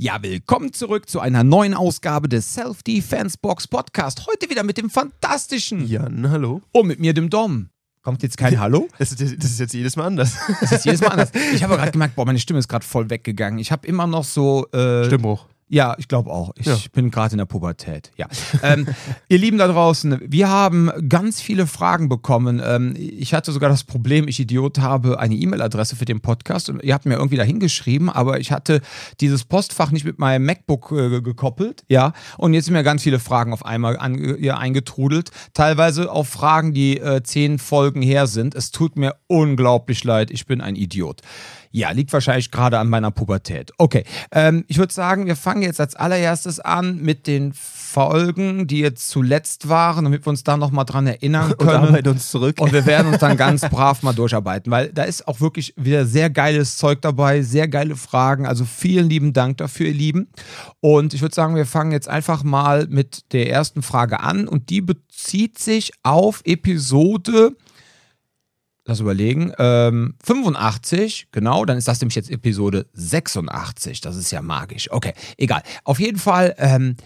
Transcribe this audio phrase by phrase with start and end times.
[0.00, 4.28] Ja, willkommen zurück zu einer neuen Ausgabe des Self-Defense Box Podcast.
[4.28, 6.62] Heute wieder mit dem fantastischen Jan, hallo.
[6.70, 7.70] und mit mir, dem Dom.
[8.02, 8.86] Kommt jetzt kein Hallo?
[8.98, 10.36] Das ist, das ist jetzt jedes Mal anders.
[10.60, 11.32] Das ist jedes Mal anders.
[11.52, 13.58] Ich habe gerade gemerkt, boah, meine Stimme ist gerade voll weggegangen.
[13.58, 14.68] Ich habe immer noch so.
[14.70, 15.46] Äh, Stimmbruch.
[15.70, 16.52] Ja, ich glaube auch.
[16.56, 16.76] Ich Ja.
[16.92, 18.10] bin gerade in der Pubertät.
[18.16, 18.26] Ja.
[18.62, 18.86] ähm,
[19.28, 22.60] ihr Lieben da draußen, wir haben ganz viele Fragen bekommen.
[22.64, 26.82] Ähm, ich hatte sogar das Problem, ich Idiot habe eine E-Mail-Adresse für den Podcast und
[26.82, 28.80] ihr habt mir irgendwie da hingeschrieben, aber ich hatte
[29.20, 31.84] dieses Postfach nicht mit meinem MacBook äh, gekoppelt.
[31.88, 32.12] Ja.
[32.38, 35.30] Und jetzt sind mir ganz viele Fragen auf einmal an, ja, eingetrudelt.
[35.52, 38.54] Teilweise auch Fragen, die äh, zehn Folgen her sind.
[38.54, 40.30] Es tut mir unglaublich leid.
[40.30, 41.20] Ich bin ein Idiot.
[41.70, 43.72] Ja, liegt wahrscheinlich gerade an meiner Pubertät.
[43.78, 48.80] Okay, ähm, ich würde sagen, wir fangen jetzt als allererstes an mit den Folgen, die
[48.80, 51.86] jetzt zuletzt waren, damit wir uns da nochmal dran erinnern Und können.
[51.86, 52.60] arbeite uns zurück.
[52.60, 56.06] Und wir werden uns dann ganz brav mal durcharbeiten, weil da ist auch wirklich wieder
[56.06, 58.46] sehr geiles Zeug dabei, sehr geile Fragen.
[58.46, 60.28] Also vielen lieben Dank dafür, ihr Lieben.
[60.80, 64.70] Und ich würde sagen, wir fangen jetzt einfach mal mit der ersten Frage an und
[64.70, 67.56] die bezieht sich auf Episode
[68.88, 74.00] lass überlegen, ähm, 85, genau, dann ist das nämlich jetzt Episode 86.
[74.00, 74.90] Das ist ja magisch.
[74.90, 75.62] Okay, egal.
[75.84, 76.96] Auf jeden Fall, ähm,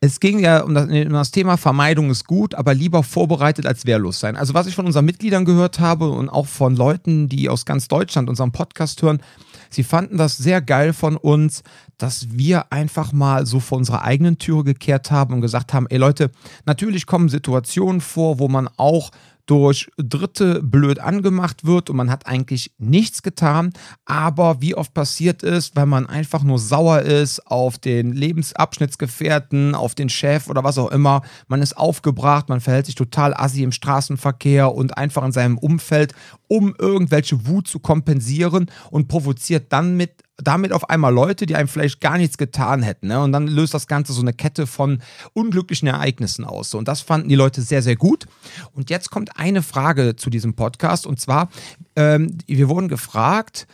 [0.00, 3.84] es ging ja um das, um das Thema Vermeidung ist gut, aber lieber vorbereitet als
[3.84, 4.36] wehrlos sein.
[4.36, 7.86] Also was ich von unseren Mitgliedern gehört habe und auch von Leuten, die aus ganz
[7.86, 9.22] Deutschland unseren Podcast hören,
[9.68, 11.62] sie fanden das sehr geil von uns,
[11.98, 15.98] dass wir einfach mal so vor unserer eigenen Türe gekehrt haben und gesagt haben, ey
[15.98, 16.30] Leute,
[16.64, 19.10] natürlich kommen Situationen vor, wo man auch
[19.50, 23.72] durch Dritte blöd angemacht wird und man hat eigentlich nichts getan.
[24.04, 29.96] Aber wie oft passiert ist, wenn man einfach nur sauer ist auf den Lebensabschnittsgefährten, auf
[29.96, 33.72] den Chef oder was auch immer, man ist aufgebracht, man verhält sich total assi im
[33.72, 36.14] Straßenverkehr und einfach in seinem Umfeld,
[36.46, 41.68] um irgendwelche Wut zu kompensieren und provoziert dann mit damit auf einmal Leute, die einem
[41.68, 43.08] vielleicht gar nichts getan hätten.
[43.08, 43.20] Ne?
[43.20, 45.02] Und dann löst das Ganze so eine Kette von
[45.32, 46.70] unglücklichen Ereignissen aus.
[46.70, 48.26] So, Und das fanden die Leute sehr, sehr gut.
[48.72, 51.06] Und jetzt kommt eine Frage zu diesem Podcast.
[51.06, 51.50] Und zwar,
[51.96, 53.66] ähm, wir wurden gefragt,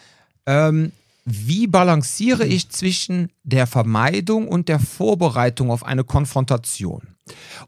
[0.47, 0.93] ähm,
[1.25, 7.03] wie balanciere ich zwischen der Vermeidung und der Vorbereitung auf eine Konfrontation?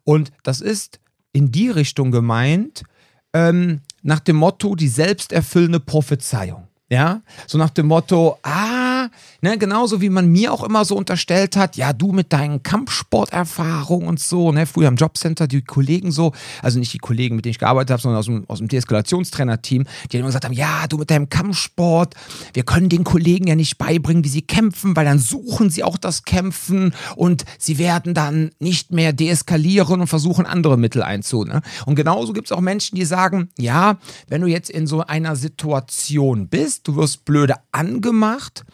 [0.04, 1.00] Und das ist
[1.32, 2.84] in die Richtung gemeint,
[3.32, 6.67] ähm, nach dem Motto, die selbsterfüllende Prophezeiung.
[6.90, 8.97] Ja, so nach dem Motto, ah,
[9.40, 14.08] ne, genauso wie man mir auch immer so unterstellt hat, ja, du mit deinen Kampfsporterfahrungen
[14.08, 16.32] und so, ne, früher im Jobcenter, die Kollegen so,
[16.62, 19.84] also nicht die Kollegen, mit denen ich gearbeitet habe, sondern aus dem, aus dem Deeskalationstrainer-Team,
[20.10, 22.14] die immer gesagt haben, ja, du mit deinem Kampfsport,
[22.52, 25.96] wir können den Kollegen ja nicht beibringen, wie sie kämpfen, weil dann suchen sie auch
[25.96, 31.44] das Kämpfen und sie werden dann nicht mehr deeskalieren und versuchen andere Mittel einzu.
[31.44, 31.62] Ne?
[31.86, 33.98] Und genauso gibt es auch Menschen, die sagen, ja,
[34.28, 38.64] wenn du jetzt in so einer Situation bist, du wirst blöde angemacht,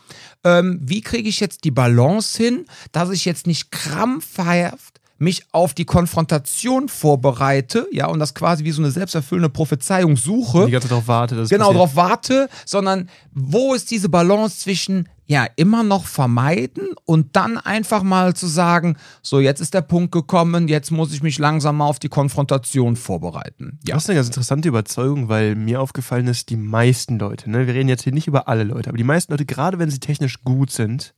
[0.45, 5.75] ähm, wie kriege ich jetzt die Balance hin, dass ich jetzt nicht krampfhaft mich auf
[5.75, 10.67] die Konfrontation vorbereite, ja, und das quasi wie so eine selbsterfüllende Prophezeiung suche?
[10.67, 15.09] Die ganze Zeit darauf warte, dass genau darauf warte, sondern wo ist diese Balance zwischen
[15.27, 20.13] ja immer noch vermeiden und dann einfach mal zu sagen, so jetzt ist der Punkt
[20.13, 23.79] gekommen, jetzt muss ich mich langsam mal auf die Konfrontation vorbereiten.
[23.87, 23.95] Ja.
[23.95, 27.75] Das ist eine ganz interessante Überzeugung, weil mir aufgefallen ist, die meisten Leute, ne, wir
[27.75, 30.43] reden jetzt hier nicht über alle Leute, aber die meisten Leute, gerade wenn sie technisch
[30.45, 31.15] gut sind,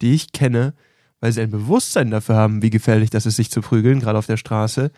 [0.00, 0.74] die ich kenne,
[1.20, 4.26] weil sie ein Bewusstsein dafür haben, wie gefährlich das ist, sich zu prügeln, gerade auf
[4.26, 4.90] der Straße,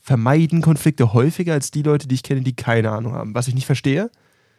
[0.00, 3.34] vermeiden Konflikte häufiger als die Leute, die ich kenne, die keine Ahnung haben.
[3.34, 4.10] Was ich nicht verstehe,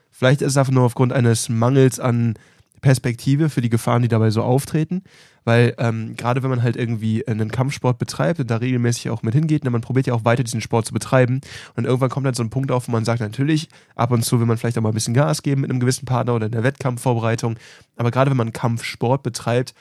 [0.09, 2.35] vielleicht ist es einfach nur aufgrund eines Mangels an
[2.83, 5.03] Perspektive für die Gefahren, die dabei so auftreten.
[5.45, 9.33] Weil ähm, gerade wenn man halt irgendwie einen Kampfsport betreibt und da regelmäßig auch mit
[9.33, 11.41] hingeht, ne, man probiert ja auch weiter diesen Sport zu betreiben.
[11.75, 14.39] Und irgendwann kommt dann so ein Punkt auf, wo man sagt, natürlich, ab und zu
[14.39, 16.51] will man vielleicht auch mal ein bisschen Gas geben mit einem gewissen Partner oder in
[16.51, 17.57] der Wettkampfvorbereitung.
[17.97, 19.73] Aber gerade wenn man Kampfsport betreibt,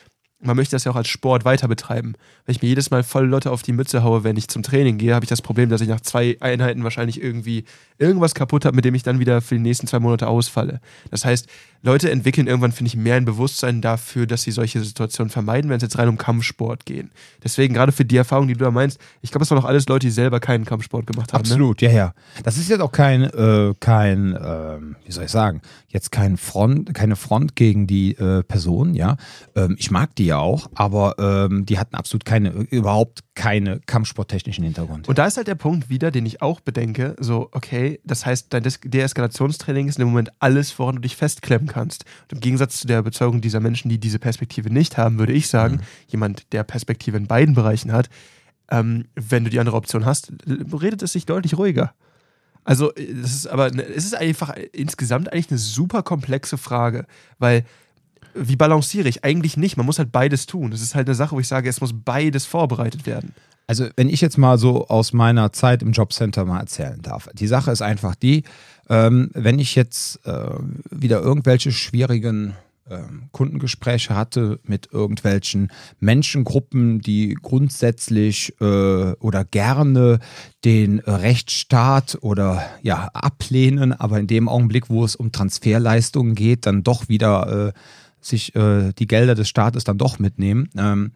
[0.43, 2.15] man möchte das ja auch als Sport weiter betreiben.
[2.45, 4.99] Wenn ich mir jedes Mal voll Lotte auf die Mütze haue, wenn ich zum Training
[4.99, 7.65] gehe, habe ich das Problem, dass ich nach zwei Einheiten wahrscheinlich irgendwie
[7.99, 10.81] irgendwas kaputt habe, mit dem ich dann wieder für die nächsten zwei Monate ausfalle.
[11.11, 11.49] Das heißt,
[11.85, 15.79] Leute entwickeln irgendwann, finde ich, mehr ein Bewusstsein dafür, dass sie solche Situationen vermeiden, wenn
[15.79, 17.11] es jetzt rein um Kampfsport gehen.
[17.43, 19.89] Deswegen, gerade für die Erfahrung, die du da meinst, ich glaube, das waren auch alles
[19.89, 21.43] Leute, die selber keinen Kampfsport gemacht haben.
[21.43, 21.51] Ne?
[21.51, 22.15] Absolut, ja, ja.
[22.45, 26.95] Das ist jetzt auch kein, äh, kein, ähm, wie soll ich sagen, jetzt kein Front,
[26.95, 29.17] keine Front gegen die äh, Person, ja.
[29.57, 34.65] Ähm, ich mag die ja auch, aber ähm, die hatten absolut keine, überhaupt keine kampfsporttechnischen
[34.65, 35.09] Hintergrund.
[35.09, 38.53] Und da ist halt der Punkt wieder, den ich auch bedenke, so, okay, das heißt,
[38.53, 42.05] dein Deeskalationstraining ist in dem Moment alles, woran du dich festklemmen kannst.
[42.25, 45.49] Und im Gegensatz zu der Überzeugung dieser Menschen, die diese Perspektive nicht haben, würde ich
[45.49, 48.09] sagen, jemand, der Perspektive in beiden Bereichen hat,
[48.71, 51.95] ähm, wenn du die andere Option hast, redet es sich deutlich ruhiger.
[52.65, 57.07] Also, es ist aber, ne- es ist einfach insgesamt eigentlich eine super komplexe Frage,
[57.39, 57.65] weil
[58.35, 59.25] wie balanciere ich?
[59.25, 59.77] Eigentlich nicht.
[59.77, 60.71] Man muss halt beides tun.
[60.71, 63.35] Das ist halt eine Sache, wo ich sage, es muss beides vorbereitet werden.
[63.67, 67.29] Also, wenn ich jetzt mal so aus meiner Zeit im Jobcenter mal erzählen darf.
[67.33, 68.45] Die Sache ist einfach die,
[68.89, 70.51] ähm, wenn ich jetzt äh,
[70.91, 72.55] wieder irgendwelche schwierigen
[72.91, 75.71] ähm, Kundengespräche hatte mit irgendwelchen
[76.01, 80.19] Menschengruppen, die grundsätzlich äh, oder gerne
[80.65, 86.83] den Rechtsstaat oder ja ablehnen, aber in dem Augenblick, wo es um Transferleistungen geht, dann
[86.83, 87.73] doch wieder äh,
[88.25, 90.69] sich äh, die Gelder des Staates dann doch mitnehmen.
[90.77, 91.13] Ähm,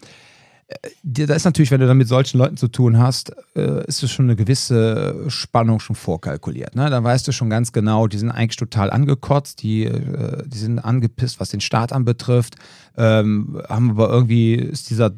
[1.05, 4.11] da ist natürlich, wenn du dann mit solchen Leuten zu tun hast, äh, ist es
[4.11, 6.75] schon eine gewisse Spannung schon vorkalkuliert.
[6.75, 6.91] Ne?
[6.91, 10.81] Da weißt du schon ganz genau, die sind eigentlich total angekotzt, die, äh, die sind
[10.81, 12.57] angepisst, was den Staat anbetrifft,
[12.97, 15.13] ähm, haben aber irgendwie, ist dieser,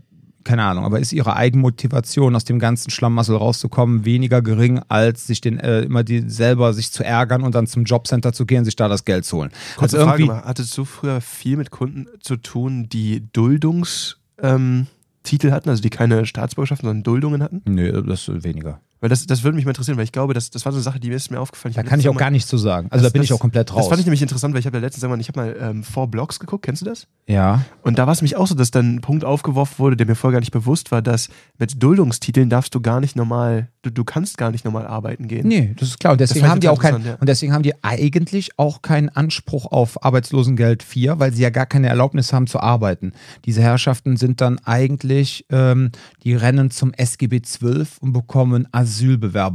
[0.48, 5.42] keine Ahnung, aber ist ihre Eigenmotivation, aus dem ganzen Schlamassel rauszukommen, weniger gering, als sich
[5.42, 8.74] den äh, immer die selber sich zu ärgern und dann zum Jobcenter zu gehen, sich
[8.74, 9.50] da das Geld zu holen.
[9.76, 14.16] Kurze also Frage mal, hattest du früher viel mit Kunden zu tun, die Duldungs...
[14.42, 14.86] Ähm
[15.30, 17.60] hatten, also die keine Staatsbürgerschaft, sondern Duldungen hatten?
[17.66, 18.80] Nö, das ist weniger.
[19.00, 20.82] Weil das, das würde mich mal interessieren, weil ich glaube, das, das war so eine
[20.82, 21.70] Sache, die ist mir aufgefallen.
[21.70, 22.88] Ich da kann ich auch gar nichts zu sagen.
[22.90, 23.78] Also das, da bin das, ich auch komplett raus.
[23.78, 25.84] Das fand ich nämlich interessant, weil ich habe ja letztens mal, ich habe mal ähm,
[25.84, 27.06] Four Blocks geguckt, kennst du das?
[27.26, 27.62] Ja.
[27.82, 30.14] Und da war es mich auch so, dass dann ein Punkt aufgeworfen wurde, der mir
[30.14, 31.28] vorher gar nicht bewusst war, dass
[31.58, 35.46] mit Duldungstiteln darfst du gar nicht normal, du, du kannst gar nicht normal arbeiten gehen.
[35.46, 36.12] Nee, das ist klar.
[36.12, 37.14] Und deswegen haben die auch kein, ja.
[37.20, 41.66] und deswegen haben die eigentlich auch keinen Anspruch auf Arbeitslosengeld 4, weil sie ja gar
[41.66, 43.12] keine Erlaubnis haben zu arbeiten.
[43.44, 45.92] Diese Herrschaften sind dann eigentlich, ähm,
[46.24, 48.87] die rennen zum SGB 12 und bekommen Asylbewerber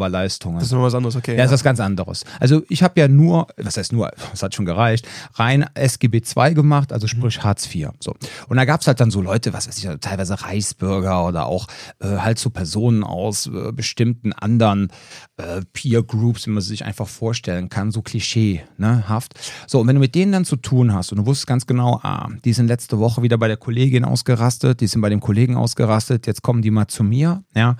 [0.09, 0.55] Leistungen.
[0.55, 1.31] Das ist noch was anderes, okay.
[1.31, 1.45] Ja, ja.
[1.45, 2.23] ist was ganz anderes.
[2.39, 6.53] Also ich habe ja nur, was heißt nur, das hat schon gereicht, rein SGB II
[6.53, 7.43] gemacht, also sprich mhm.
[7.43, 7.89] Hartz IV.
[7.99, 8.15] So.
[8.47, 11.67] Und da gab es halt dann so Leute, was weiß ich, teilweise Reichsbürger oder auch
[11.99, 14.89] äh, halt so Personen aus äh, bestimmten anderen
[15.37, 19.33] äh, Peer Groups, wie man sich einfach vorstellen kann, so klischeehaft.
[19.33, 21.65] Ne, so, und wenn du mit denen dann zu tun hast und du wusstest ganz
[21.65, 25.19] genau, ah, die sind letzte Woche wieder bei der Kollegin ausgerastet, die sind bei dem
[25.19, 27.75] Kollegen ausgerastet, jetzt kommen die mal zu mir, ja,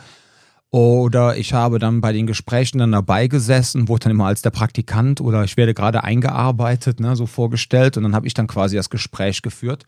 [0.74, 4.50] oder ich habe dann bei den Gesprächen dann dabei gesessen, wurde dann immer als der
[4.50, 8.76] Praktikant oder ich werde gerade eingearbeitet, ne, so vorgestellt und dann habe ich dann quasi
[8.76, 9.86] das Gespräch geführt.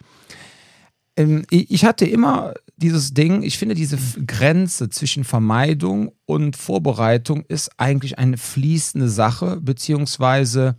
[1.18, 3.98] Ähm, ich hatte immer dieses Ding, ich finde diese
[4.28, 10.76] Grenze zwischen Vermeidung und Vorbereitung ist eigentlich eine fließende Sache, beziehungsweise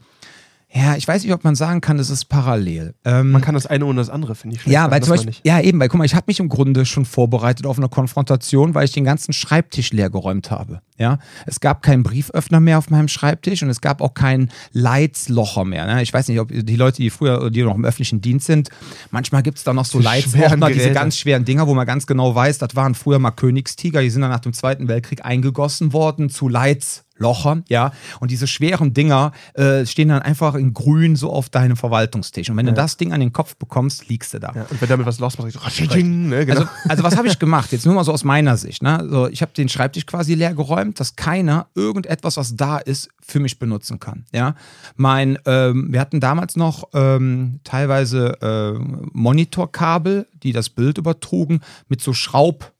[0.77, 2.95] ja, ich weiß nicht, ob man sagen kann, es ist parallel.
[3.05, 4.63] Ähm, man kann das eine ohne das andere, finde ich.
[4.63, 6.85] Schlecht ja, weil zum Beispiel, ja, eben, weil guck mal, ich habe mich im Grunde
[6.85, 10.83] schon vorbereitet auf eine Konfrontation, weil ich den ganzen Schreibtisch leer geräumt habe.
[10.99, 15.65] Ja, es gab keinen Brieföffner mehr auf meinem Schreibtisch und es gab auch keinen Leitslocher
[15.65, 15.87] mehr.
[15.87, 16.03] Ne?
[16.03, 18.69] Ich weiß nicht, ob die Leute, die früher, die noch im öffentlichen Dienst sind,
[19.11, 22.35] manchmal gibt es da noch so Leitslocher, diese ganz schweren Dinger, wo man ganz genau
[22.35, 26.29] weiß, das waren früher mal Königstiger, die sind dann nach dem Zweiten Weltkrieg eingegossen worden
[26.29, 27.93] zu Leits Locher, ja.
[28.21, 32.51] Und diese schweren Dinger äh, stehen dann einfach in grün so auf deinem Verwaltungstisch.
[32.51, 32.73] Und wenn ja.
[32.73, 34.53] du das Ding an den Kopf bekommst, liegst du da.
[34.55, 36.61] Ja, und wenn damit was los machst, so, ne, genau.
[36.61, 37.73] also, also, was habe ich gemacht?
[37.73, 38.83] Jetzt nur mal so aus meiner Sicht.
[38.83, 39.07] Ne?
[39.09, 43.41] So, ich habe den Schreibtisch quasi leer geräumt, dass keiner irgendetwas, was da ist, für
[43.41, 44.25] mich benutzen kann.
[44.33, 44.55] Ja,
[44.97, 48.79] mein, ähm, wir hatten damals noch ähm, teilweise äh,
[49.13, 52.73] Monitorkabel, die das Bild übertrugen, mit so Schraub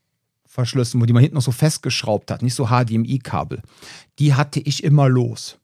[0.57, 3.63] Verschlüssen, wo die man hinten noch so festgeschraubt hat, nicht so HDMI-Kabel.
[4.19, 5.59] Die hatte ich immer los.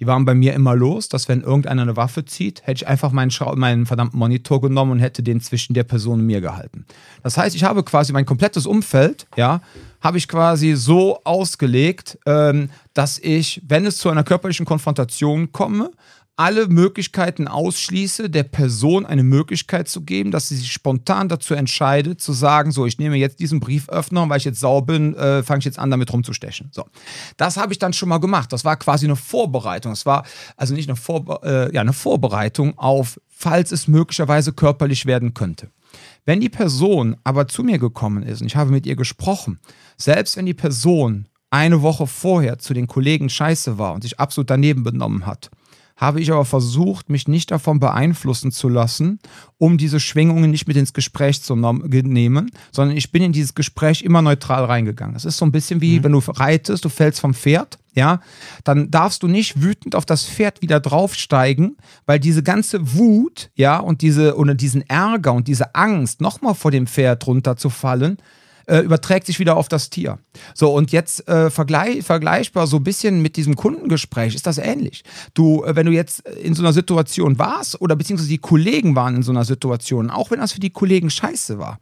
[0.00, 3.12] Die waren bei mir immer los, dass wenn irgendeiner eine Waffe zieht, hätte ich einfach
[3.12, 6.84] meinen, meinen verdammten Monitor genommen und hätte den zwischen der Person und mir gehalten.
[7.22, 9.60] Das heißt, ich habe quasi mein komplettes Umfeld, ja,
[10.00, 15.90] habe ich quasi so ausgelegt, ähm, dass ich, wenn es zu einer körperlichen Konfrontation komme,
[16.36, 22.20] alle Möglichkeiten ausschließe, der Person eine Möglichkeit zu geben, dass sie sich spontan dazu entscheidet,
[22.20, 25.60] zu sagen, so, ich nehme jetzt diesen Brieföffner, weil ich jetzt sauer bin, äh, fange
[25.60, 26.70] ich jetzt an, damit rumzustechen.
[26.72, 26.84] So.
[27.36, 28.52] Das habe ich dann schon mal gemacht.
[28.52, 29.92] Das war quasi eine Vorbereitung.
[29.92, 30.24] Es war
[30.56, 35.70] also nicht eine, Vorbe äh, ja, eine Vorbereitung auf, falls es möglicherweise körperlich werden könnte.
[36.24, 39.60] Wenn die Person aber zu mir gekommen ist und ich habe mit ihr gesprochen,
[39.96, 44.50] selbst wenn die Person eine Woche vorher zu den Kollegen scheiße war und sich absolut
[44.50, 45.50] daneben benommen hat,
[45.96, 49.20] habe ich aber versucht, mich nicht davon beeinflussen zu lassen,
[49.58, 54.02] um diese Schwingungen nicht mit ins Gespräch zu nehmen, sondern ich bin in dieses Gespräch
[54.02, 55.14] immer neutral reingegangen.
[55.14, 56.04] Das ist so ein bisschen wie, mhm.
[56.04, 58.20] wenn du reitest, du fällst vom Pferd, ja,
[58.64, 63.78] dann darfst du nicht wütend auf das Pferd wieder draufsteigen, weil diese ganze Wut, ja,
[63.78, 68.18] und diese, oder diesen Ärger und diese Angst, nochmal vor dem Pferd runterzufallen,
[68.66, 70.18] äh, überträgt sich wieder auf das Tier.
[70.54, 75.04] So, und jetzt äh, vergleich, vergleichbar so ein bisschen mit diesem Kundengespräch ist das ähnlich.
[75.34, 79.16] Du, äh, wenn du jetzt in so einer Situation warst oder beziehungsweise die Kollegen waren
[79.16, 81.78] in so einer Situation, auch wenn das für die Kollegen scheiße war,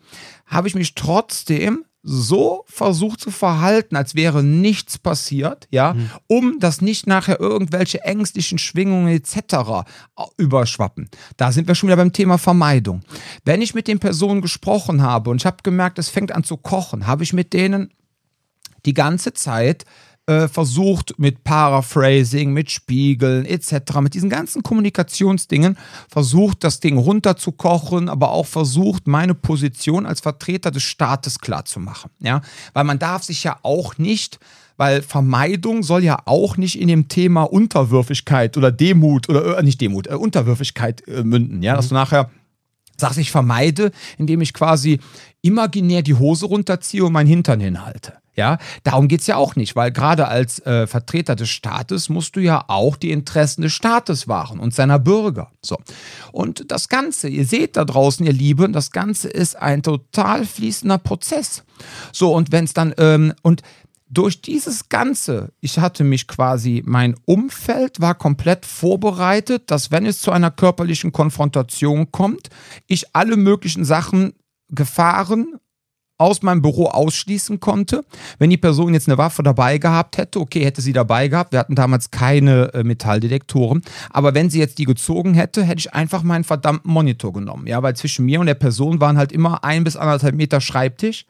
[0.46, 6.10] habe ich mich trotzdem so versucht zu verhalten, als wäre nichts passiert, ja, mhm.
[6.26, 9.88] um dass nicht nachher irgendwelche ängstlichen Schwingungen etc.
[10.36, 11.08] überschwappen.
[11.36, 13.02] Da sind wir schon wieder beim Thema Vermeidung.
[13.44, 16.56] Wenn ich mit den Personen gesprochen habe und ich habe gemerkt, es fängt an zu
[16.56, 17.92] kochen, habe ich mit denen
[18.84, 19.84] die ganze Zeit
[20.26, 25.76] äh, versucht mit Paraphrasing, mit Spiegeln etc., mit diesen ganzen Kommunikationsdingen,
[26.08, 32.10] versucht das Ding runterzukochen, aber auch versucht, meine Position als Vertreter des Staates klarzumachen.
[32.20, 32.42] Ja?
[32.72, 34.38] Weil man darf sich ja auch nicht
[34.78, 39.80] weil Vermeidung soll ja auch nicht in dem Thema Unterwürfigkeit oder Demut oder äh, nicht
[39.80, 41.76] Demut, äh, Unterwürfigkeit äh, münden, ja, mhm.
[41.76, 42.30] dass du nachher
[43.02, 44.98] sagst, ich vermeide, indem ich quasi
[45.42, 48.14] imaginär die Hose runterziehe und meinen Hintern hinhalte.
[48.34, 52.34] Ja, darum geht es ja auch nicht, weil gerade als äh, Vertreter des Staates musst
[52.34, 55.50] du ja auch die Interessen des Staates wahren und seiner Bürger.
[55.60, 55.76] So.
[56.32, 60.96] Und das Ganze, ihr seht da draußen, ihr Lieben, das Ganze ist ein total fließender
[60.96, 61.62] Prozess.
[62.10, 63.60] So, und es dann, ähm, und
[64.12, 70.20] durch dieses Ganze, ich hatte mich quasi, mein Umfeld war komplett vorbereitet, dass wenn es
[70.20, 72.50] zu einer körperlichen Konfrontation kommt,
[72.86, 74.34] ich alle möglichen Sachen
[74.68, 75.58] Gefahren
[76.18, 78.04] aus meinem Büro ausschließen konnte.
[78.38, 81.52] Wenn die Person jetzt eine Waffe dabei gehabt hätte, okay, hätte sie dabei gehabt.
[81.52, 83.82] Wir hatten damals keine äh, Metalldetektoren.
[84.10, 87.66] Aber wenn sie jetzt die gezogen hätte, hätte ich einfach meinen verdammten Monitor genommen.
[87.66, 91.26] Ja, weil zwischen mir und der Person waren halt immer ein bis anderthalb Meter Schreibtisch.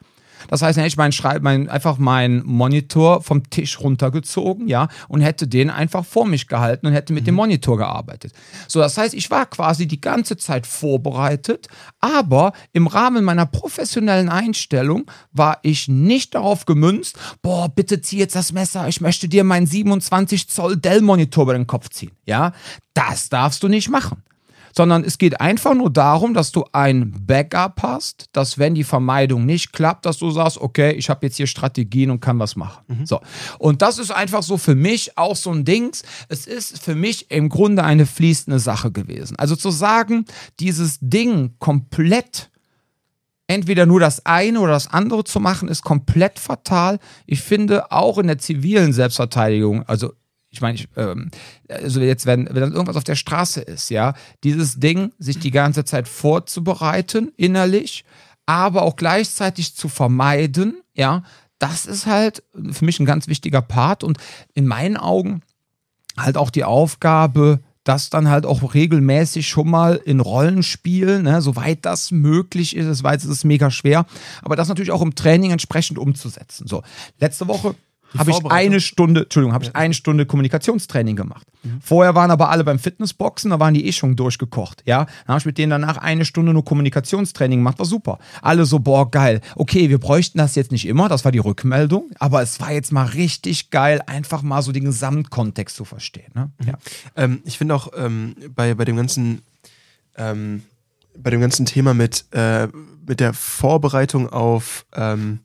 [0.48, 4.88] Das heißt, dann hätte ich meinen Schreib, mein, einfach meinen Monitor vom Tisch runtergezogen, ja,
[5.08, 7.26] und hätte den einfach vor mich gehalten und hätte mit mhm.
[7.26, 8.32] dem Monitor gearbeitet.
[8.68, 11.68] So, das heißt, ich war quasi die ganze Zeit vorbereitet,
[12.00, 18.36] aber im Rahmen meiner professionellen Einstellung war ich nicht darauf gemünzt, boah, bitte zieh jetzt
[18.36, 22.12] das Messer, ich möchte dir meinen 27 Zoll Dell-Monitor über den Kopf ziehen.
[22.26, 22.52] Ja,
[22.94, 24.22] das darfst du nicht machen
[24.72, 29.46] sondern es geht einfach nur darum, dass du ein Backup hast, dass wenn die Vermeidung
[29.46, 32.82] nicht klappt, dass du sagst, okay, ich habe jetzt hier Strategien und kann was machen.
[32.88, 33.06] Mhm.
[33.06, 33.20] So.
[33.58, 36.02] Und das ist einfach so für mich auch so ein Dings.
[36.28, 39.36] Es ist für mich im Grunde eine fließende Sache gewesen.
[39.36, 40.24] Also zu sagen,
[40.58, 42.50] dieses Ding komplett
[43.46, 46.98] entweder nur das eine oder das andere zu machen, ist komplett fatal.
[47.26, 50.12] Ich finde auch in der zivilen Selbstverteidigung, also
[50.52, 51.30] ich meine, ich, ähm,
[51.68, 55.50] also jetzt, wenn, wenn dann irgendwas auf der Straße ist, ja, dieses Ding, sich die
[55.50, 58.04] ganze Zeit vorzubereiten, innerlich,
[58.44, 61.22] aber auch gleichzeitig zu vermeiden, ja,
[61.58, 64.18] das ist halt für mich ein ganz wichtiger Part und
[64.52, 65.40] in meinen Augen
[66.18, 71.84] halt auch die Aufgabe, das dann halt auch regelmäßig schon mal in Rollenspielen, ne, soweit
[71.86, 74.04] das möglich ist, ist es mega schwer,
[74.42, 76.66] aber das natürlich auch im Training entsprechend umzusetzen.
[76.66, 76.82] So,
[77.18, 77.74] letzte Woche
[78.16, 81.46] habe ich eine Stunde, Entschuldigung, habe ich eine Stunde Kommunikationstraining gemacht.
[81.62, 81.80] Mhm.
[81.80, 85.04] Vorher waren aber alle beim Fitnessboxen, da waren die eh schon durchgekocht, ja.
[85.04, 88.18] Dann habe ich mit denen danach eine Stunde nur Kommunikationstraining gemacht, war super.
[88.40, 89.40] Alle so, boah, geil.
[89.56, 92.92] Okay, wir bräuchten das jetzt nicht immer, das war die Rückmeldung, aber es war jetzt
[92.92, 96.32] mal richtig geil, einfach mal so den Gesamtkontext zu verstehen.
[96.34, 96.50] Ne?
[96.58, 96.68] Mhm.
[96.68, 96.74] Ja.
[97.16, 99.42] Ähm, ich finde auch ähm, bei, bei dem ganzen
[100.16, 100.62] ähm,
[101.16, 102.68] bei dem ganzen Thema mit, äh,
[103.06, 105.40] mit der Vorbereitung auf ähm,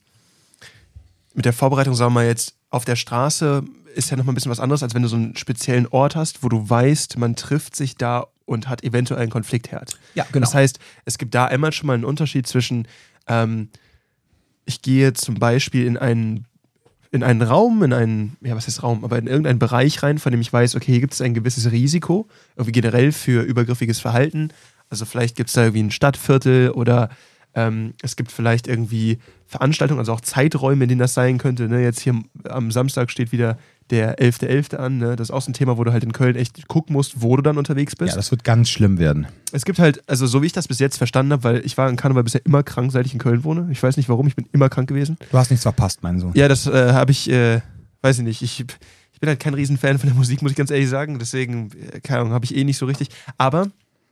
[1.33, 3.63] mit der Vorbereitung, sagen wir mal jetzt, auf der Straße
[3.95, 6.43] ist ja nochmal ein bisschen was anderes, als wenn du so einen speziellen Ort hast,
[6.43, 9.97] wo du weißt, man trifft sich da und hat eventuell einen Konfliktherd.
[10.15, 10.45] Ja, genau.
[10.45, 12.87] Das heißt, es gibt da einmal schon mal einen Unterschied zwischen,
[13.27, 13.69] ähm,
[14.65, 16.45] ich gehe zum Beispiel in einen
[17.09, 20.31] in einen Raum, in einen, ja, was ist Raum, aber in irgendeinen Bereich rein, von
[20.31, 24.49] dem ich weiß, okay, hier gibt es ein gewisses Risiko, irgendwie generell für übergriffiges Verhalten.
[24.89, 27.09] Also vielleicht gibt es da irgendwie ein Stadtviertel oder
[27.57, 31.67] ähm, es gibt vielleicht irgendwie Veranstaltungen, also auch Zeiträume, in denen das sein könnte.
[31.67, 31.81] Ne?
[31.81, 33.57] Jetzt hier am Samstag steht wieder
[33.89, 34.73] der 11.11.
[34.73, 34.75] .11.
[34.75, 34.97] an.
[34.99, 35.15] Ne?
[35.15, 37.35] Das ist auch so ein Thema, wo du halt in Köln echt gucken musst, wo
[37.35, 38.11] du dann unterwegs bist.
[38.11, 39.25] Ja, das wird ganz schlimm werden.
[39.51, 41.89] Es gibt halt, also so wie ich das bis jetzt verstanden habe, weil ich war
[41.89, 43.67] in Karneval bisher immer krank, seit ich in Köln wohne.
[43.71, 45.17] Ich weiß nicht warum, ich bin immer krank gewesen.
[45.31, 46.33] Du hast nichts verpasst, mein Sohn.
[46.35, 47.61] Ja, das äh, habe ich, äh,
[48.01, 48.43] weiß ich nicht.
[48.43, 48.59] Ich,
[49.13, 51.17] ich bin halt kein Riesenfan von der Musik, muss ich ganz ehrlich sagen.
[51.17, 53.09] Deswegen, äh, keine Ahnung, habe ich eh nicht so richtig.
[53.39, 53.67] Aber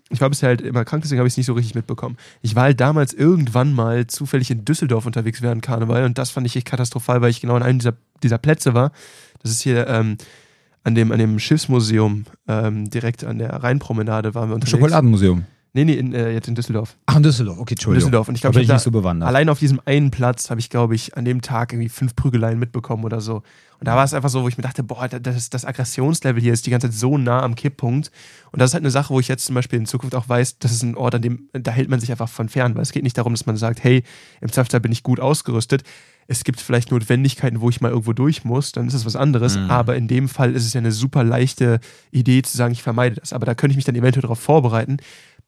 [0.09, 2.17] ich war bisher halt immer krank, deswegen habe ich es nicht so richtig mitbekommen.
[2.41, 6.45] Ich war halt damals irgendwann mal zufällig in Düsseldorf unterwegs während Karneval und das fand
[6.45, 8.91] ich echt katastrophal, weil ich genau an einem dieser, dieser Plätze war.
[9.41, 10.17] Das ist hier ähm,
[10.83, 14.71] an, dem, an dem Schiffsmuseum, ähm, direkt an der Rheinpromenade waren wir unterwegs.
[14.71, 15.45] Schokoladenmuseum.
[15.75, 16.95] Nee, nee, in, äh, jetzt in Düsseldorf.
[17.05, 18.07] Ach, in Düsseldorf, okay, Entschuldigung.
[18.07, 18.29] In Düsseldorf.
[18.29, 19.27] Und ich glaube, ich, ich nicht so bewandert.
[19.27, 22.57] Allein auf diesem einen Platz habe ich, glaube ich, an dem Tag irgendwie fünf Prügeleien
[22.57, 23.43] mitbekommen oder so.
[23.79, 26.53] Und da war es einfach so, wo ich mir dachte, boah, das, das Aggressionslevel hier
[26.53, 28.09] ist die ganze Zeit so nah am Kipppunkt.
[28.53, 30.59] Und das ist halt eine Sache, wo ich jetzt zum Beispiel in Zukunft auch weiß,
[30.59, 32.93] das ist ein Ort, an dem, da hält man sich einfach von fern, weil es
[32.93, 34.03] geht nicht darum, dass man sagt, hey,
[34.39, 35.83] im Zweifelsfall bin ich gut ausgerüstet.
[36.27, 39.57] Es gibt vielleicht Notwendigkeiten, wo ich mal irgendwo durch muss, dann ist das was anderes.
[39.57, 39.69] Mhm.
[39.69, 43.17] Aber in dem Fall ist es ja eine super leichte Idee zu sagen, ich vermeide
[43.17, 43.33] das.
[43.33, 44.97] Aber da könnte ich mich dann eventuell darauf vorbereiten,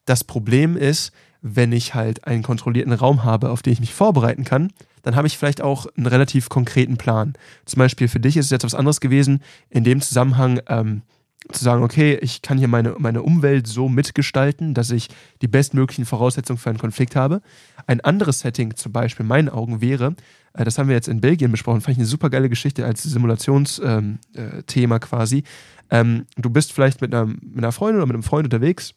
[0.08, 1.12] das Problem ist,
[1.42, 4.72] wenn ich halt einen kontrollierten Raum habe, auf den ich mich vorbereiten kann,
[5.04, 7.34] dann habe ich vielleicht auch einen relativ konkreten Plan.
[7.66, 11.04] Zum Beispiel für dich ist es jetzt was anderes gewesen, in dem Zusammenhang ähm,
[11.52, 15.08] zu sagen, okay, ich kann hier meine, meine Umwelt so mitgestalten, dass ich
[15.42, 17.42] die bestmöglichen Voraussetzungen für einen Konflikt habe.
[17.86, 20.16] Ein anderes Setting zum Beispiel in meinen Augen wäre,
[20.54, 23.04] äh, das haben wir jetzt in Belgien besprochen, fand ich eine super geile Geschichte als
[23.04, 25.44] Simulationsthema ähm, äh, quasi.
[25.90, 28.94] Ähm, du bist vielleicht mit einer, mit einer Freundin oder mit einem Freund unterwegs,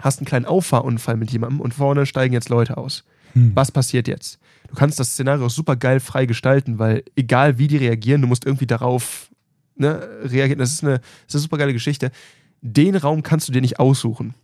[0.00, 3.04] hast einen kleinen Auffahrunfall mit jemandem und vorne steigen jetzt Leute aus.
[3.34, 3.52] Hm.
[3.54, 4.38] Was passiert jetzt?
[4.68, 8.46] Du kannst das Szenario super geil frei gestalten, weil egal wie die reagieren, du musst
[8.46, 9.30] irgendwie darauf
[9.76, 10.58] ne, reagieren.
[10.58, 12.10] Das ist, eine, das ist eine super geile Geschichte.
[12.60, 14.34] Den Raum kannst du dir nicht aussuchen.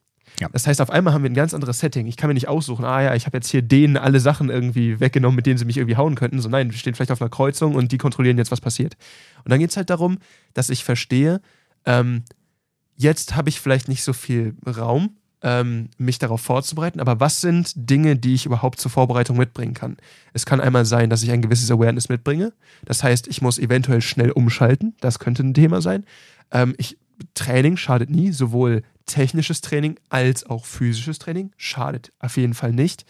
[0.40, 0.48] Ja.
[0.52, 2.06] Das heißt, auf einmal haben wir ein ganz anderes Setting.
[2.06, 5.00] Ich kann mir nicht aussuchen, ah ja, ich habe jetzt hier denen alle Sachen irgendwie
[5.00, 6.40] weggenommen, mit denen sie mich irgendwie hauen könnten.
[6.40, 8.96] So, nein, wir stehen vielleicht auf einer Kreuzung und die kontrollieren jetzt, was passiert.
[9.44, 10.18] Und dann geht es halt darum,
[10.52, 11.40] dass ich verstehe,
[11.86, 12.24] ähm,
[12.96, 17.72] jetzt habe ich vielleicht nicht so viel Raum, ähm, mich darauf vorzubereiten, aber was sind
[17.76, 19.96] Dinge, die ich überhaupt zur Vorbereitung mitbringen kann?
[20.32, 22.52] Es kann einmal sein, dass ich ein gewisses Awareness mitbringe.
[22.84, 24.96] Das heißt, ich muss eventuell schnell umschalten.
[25.00, 26.04] Das könnte ein Thema sein.
[26.50, 26.98] Ähm, ich,
[27.34, 33.06] Training schadet nie, sowohl technisches Training als auch physisches Training schadet auf jeden Fall nicht.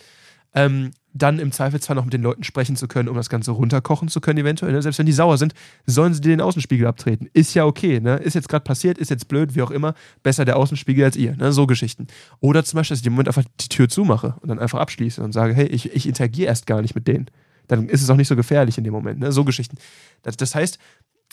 [0.55, 4.09] Ähm, dann im Zweifelsfall noch mit den Leuten sprechen zu können, um das Ganze runterkochen
[4.09, 4.73] zu können, eventuell.
[4.73, 4.83] Ne?
[4.83, 5.55] Selbst wenn die sauer sind,
[5.87, 7.29] sollen sie dir den Außenspiegel abtreten.
[7.33, 8.17] Ist ja okay, ne?
[8.17, 9.95] Ist jetzt gerade passiert, ist jetzt blöd, wie auch immer.
[10.23, 11.53] Besser der Außenspiegel als ihr, ne?
[11.53, 12.07] So Geschichten.
[12.41, 15.23] Oder zum Beispiel, dass ich im Moment einfach die Tür zumache und dann einfach abschließe
[15.23, 17.27] und sage, hey, ich, ich interagiere erst gar nicht mit denen.
[17.69, 19.33] Dann ist es auch nicht so gefährlich in dem Moment, ne?
[19.33, 19.77] So Geschichten.
[20.23, 20.79] Das, das heißt,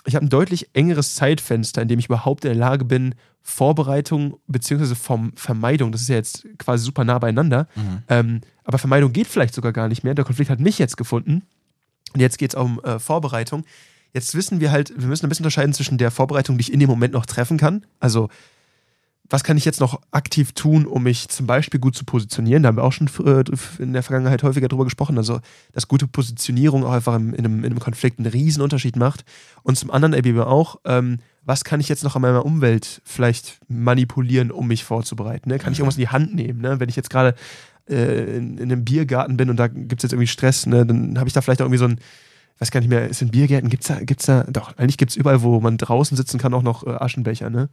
[0.06, 4.38] ich habe ein deutlich engeres Zeitfenster, in dem ich überhaupt in der Lage bin, Vorbereitung
[4.48, 4.96] bzw.
[5.36, 8.04] Vermeidung, das ist ja jetzt quasi super nah beieinander, mhm.
[8.10, 10.14] ähm, aber Vermeidung geht vielleicht sogar gar nicht mehr.
[10.14, 11.44] Der Konflikt hat mich jetzt gefunden
[12.14, 13.66] und jetzt geht es um äh, Vorbereitung.
[14.14, 16.80] Jetzt wissen wir halt, wir müssen ein bisschen unterscheiden zwischen der Vorbereitung, die ich in
[16.80, 18.30] dem Moment noch treffen kann, also
[19.30, 22.64] was kann ich jetzt noch aktiv tun, um mich zum Beispiel gut zu positionieren?
[22.64, 23.44] Da haben wir auch schon äh,
[23.80, 25.18] in der Vergangenheit häufiger drüber gesprochen.
[25.18, 25.40] Also,
[25.72, 29.24] dass gute Positionierung auch einfach in einem, in einem Konflikt einen riesen Unterschied macht.
[29.64, 33.60] Und zum anderen eben auch, ähm, was kann ich jetzt noch an meiner Umwelt vielleicht
[33.68, 35.50] manipulieren, um mich vorzubereiten?
[35.50, 35.58] Ne?
[35.58, 36.62] Kann ich irgendwas in die Hand nehmen?
[36.62, 36.80] Ne?
[36.80, 37.36] Wenn ich jetzt gerade
[37.90, 40.86] äh, in, in, einem Biergarten bin und da gibt es jetzt irgendwie Stress, ne?
[40.86, 42.00] dann habe ich da vielleicht auch irgendwie so ein
[42.60, 45.12] weiß gar nicht mehr, ist in Biergärten, gibt es da, gibt's da, doch, eigentlich gibt
[45.12, 47.68] es überall, wo man draußen sitzen kann, auch noch äh, Aschenbecher, ne?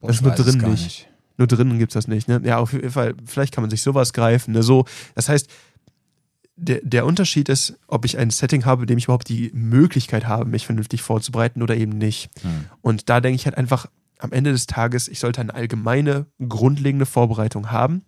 [0.00, 0.84] Boah, das ist nur drin nicht.
[0.84, 1.08] nicht.
[1.36, 2.28] Nur drinnen gibt es das nicht.
[2.28, 2.40] Ne?
[2.44, 4.52] Ja, auf jeden Fall, vielleicht kann man sich sowas greifen.
[4.52, 4.62] Ne?
[4.62, 4.84] So,
[5.14, 5.48] das heißt,
[6.56, 10.26] der, der Unterschied ist, ob ich ein Setting habe, in dem ich überhaupt die Möglichkeit
[10.26, 12.30] habe, mich vernünftig vorzubereiten oder eben nicht.
[12.42, 12.66] Hm.
[12.82, 13.86] Und da denke ich halt einfach,
[14.18, 18.02] am Ende des Tages, ich sollte eine allgemeine, grundlegende Vorbereitung haben.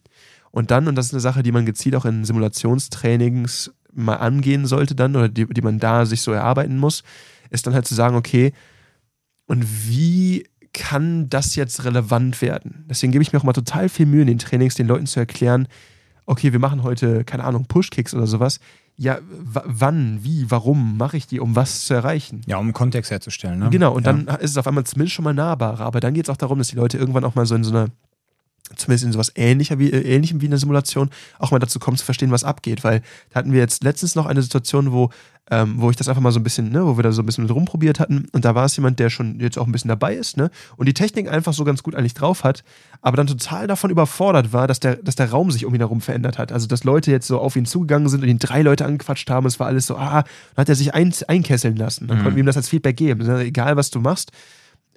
[0.51, 4.67] Und dann, und das ist eine Sache, die man gezielt auch in Simulationstrainings mal angehen
[4.67, 7.03] sollte dann, oder die, die man da sich so erarbeiten muss,
[7.49, 8.53] ist dann halt zu sagen, okay,
[9.47, 12.85] und wie kann das jetzt relevant werden?
[12.89, 15.21] Deswegen gebe ich mir auch mal total viel Mühe in den Trainings, den Leuten zu
[15.21, 15.69] erklären,
[16.27, 18.61] okay, wir machen heute, keine Ahnung, Pushkicks oder sowas.
[18.97, 22.43] Ja, wann, wie, warum mache ich die, um was zu erreichen?
[22.47, 23.59] Ja, um Kontext herzustellen.
[23.59, 23.71] Ne?
[23.71, 24.13] Genau, und ja.
[24.13, 25.85] dann ist es auf einmal zumindest schon mal nahbarer.
[25.85, 27.71] Aber dann geht es auch darum, dass die Leute irgendwann auch mal so in so
[27.71, 27.89] einer
[28.77, 31.97] zumindest in sowas ähnlicher wie, äh, ähnlichem wie in der Simulation, auch mal dazu kommen
[31.97, 32.85] zu verstehen, was abgeht.
[32.85, 35.11] Weil da hatten wir jetzt letztens noch eine Situation, wo,
[35.51, 37.27] ähm, wo ich das einfach mal so ein bisschen, ne, wo wir da so ein
[37.27, 38.27] bisschen rumprobiert hatten.
[38.33, 40.51] Und da war es jemand, der schon jetzt auch ein bisschen dabei ist, ne?
[40.77, 42.65] Und die Technik einfach so ganz gut eigentlich drauf hat,
[43.01, 46.01] aber dann total davon überfordert war, dass der, dass der Raum sich um ihn herum
[46.01, 46.53] verändert hat.
[46.53, 49.47] Also dass Leute jetzt so auf ihn zugegangen sind und ihn drei Leute angequatscht haben.
[49.47, 50.23] Es war alles so, ah,
[50.55, 52.07] dann hat er sich ein, einkesseln lassen.
[52.07, 52.23] Dann mhm.
[52.23, 53.29] konnten wir ihm das als Feedback geben.
[53.41, 54.31] Egal, was du machst,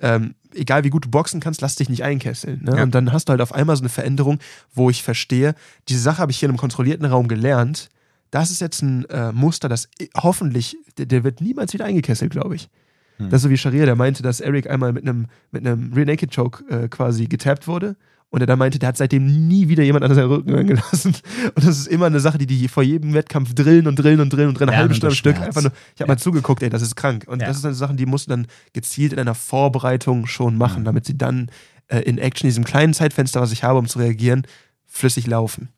[0.02, 2.64] ähm, egal wie gut du boxen kannst, lass dich nicht einkesseln.
[2.64, 2.78] Ne?
[2.78, 2.84] Ja.
[2.84, 4.40] Und dann hast du halt auf einmal so eine Veränderung,
[4.74, 5.56] wo ich verstehe,
[5.90, 7.90] diese Sache habe ich hier in einem kontrollierten Raum gelernt.
[8.32, 12.56] Das ist jetzt ein äh, Muster, das hoffentlich, der, der, wird niemals wieder eingekesselt, glaube
[12.56, 12.70] ich.
[13.18, 13.30] Hm.
[13.30, 16.06] Das ist so wie Sharia, der meinte, dass Eric einmal mit einem mit einem Rear
[16.06, 17.96] Naked Choke äh, quasi getappt wurde
[18.30, 21.16] und er da meinte, der hat seitdem nie wieder jemand an seinen Rücken gelassen.
[21.56, 24.32] Und das ist immer eine Sache, die die vor jedem Wettkampf drillen und drillen und
[24.32, 25.40] drillen und drillen, eine halbe Stunde am Stück.
[25.40, 26.16] Einfach nur, ich habe ja.
[26.16, 27.26] mal zugeguckt, ey, das ist krank.
[27.28, 27.48] Und ja.
[27.48, 30.86] das sind Sachen, die musst du dann gezielt in einer Vorbereitung schon machen, mhm.
[30.86, 31.50] damit sie dann
[31.88, 34.46] äh, in Action, in diesem kleinen Zeitfenster, was ich habe, um zu reagieren,
[34.86, 35.70] flüssig laufen.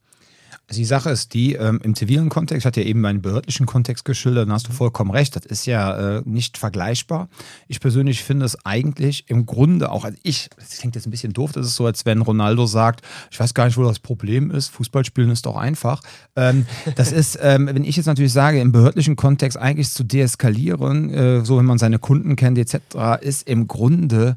[0.70, 4.04] Also die Sache ist die, ähm, im zivilen Kontext, hatte ja eben meinen behördlichen Kontext
[4.04, 7.30] geschildert, dann hast du vollkommen recht, das ist ja äh, nicht vergleichbar.
[7.70, 11.32] Ich persönlich finde es eigentlich im Grunde auch, also ich, das klingt jetzt ein bisschen
[11.32, 13.02] doof, das ist so, als wenn Ronaldo sagt,
[13.32, 16.02] ich weiß gar nicht, wo das Problem ist, Fußballspielen ist doch einfach.
[16.36, 21.14] Ähm, das ist, ähm, wenn ich jetzt natürlich sage, im behördlichen Kontext eigentlich zu deeskalieren,
[21.14, 24.36] äh, so wenn man seine Kunden kennt etc., ist im Grunde,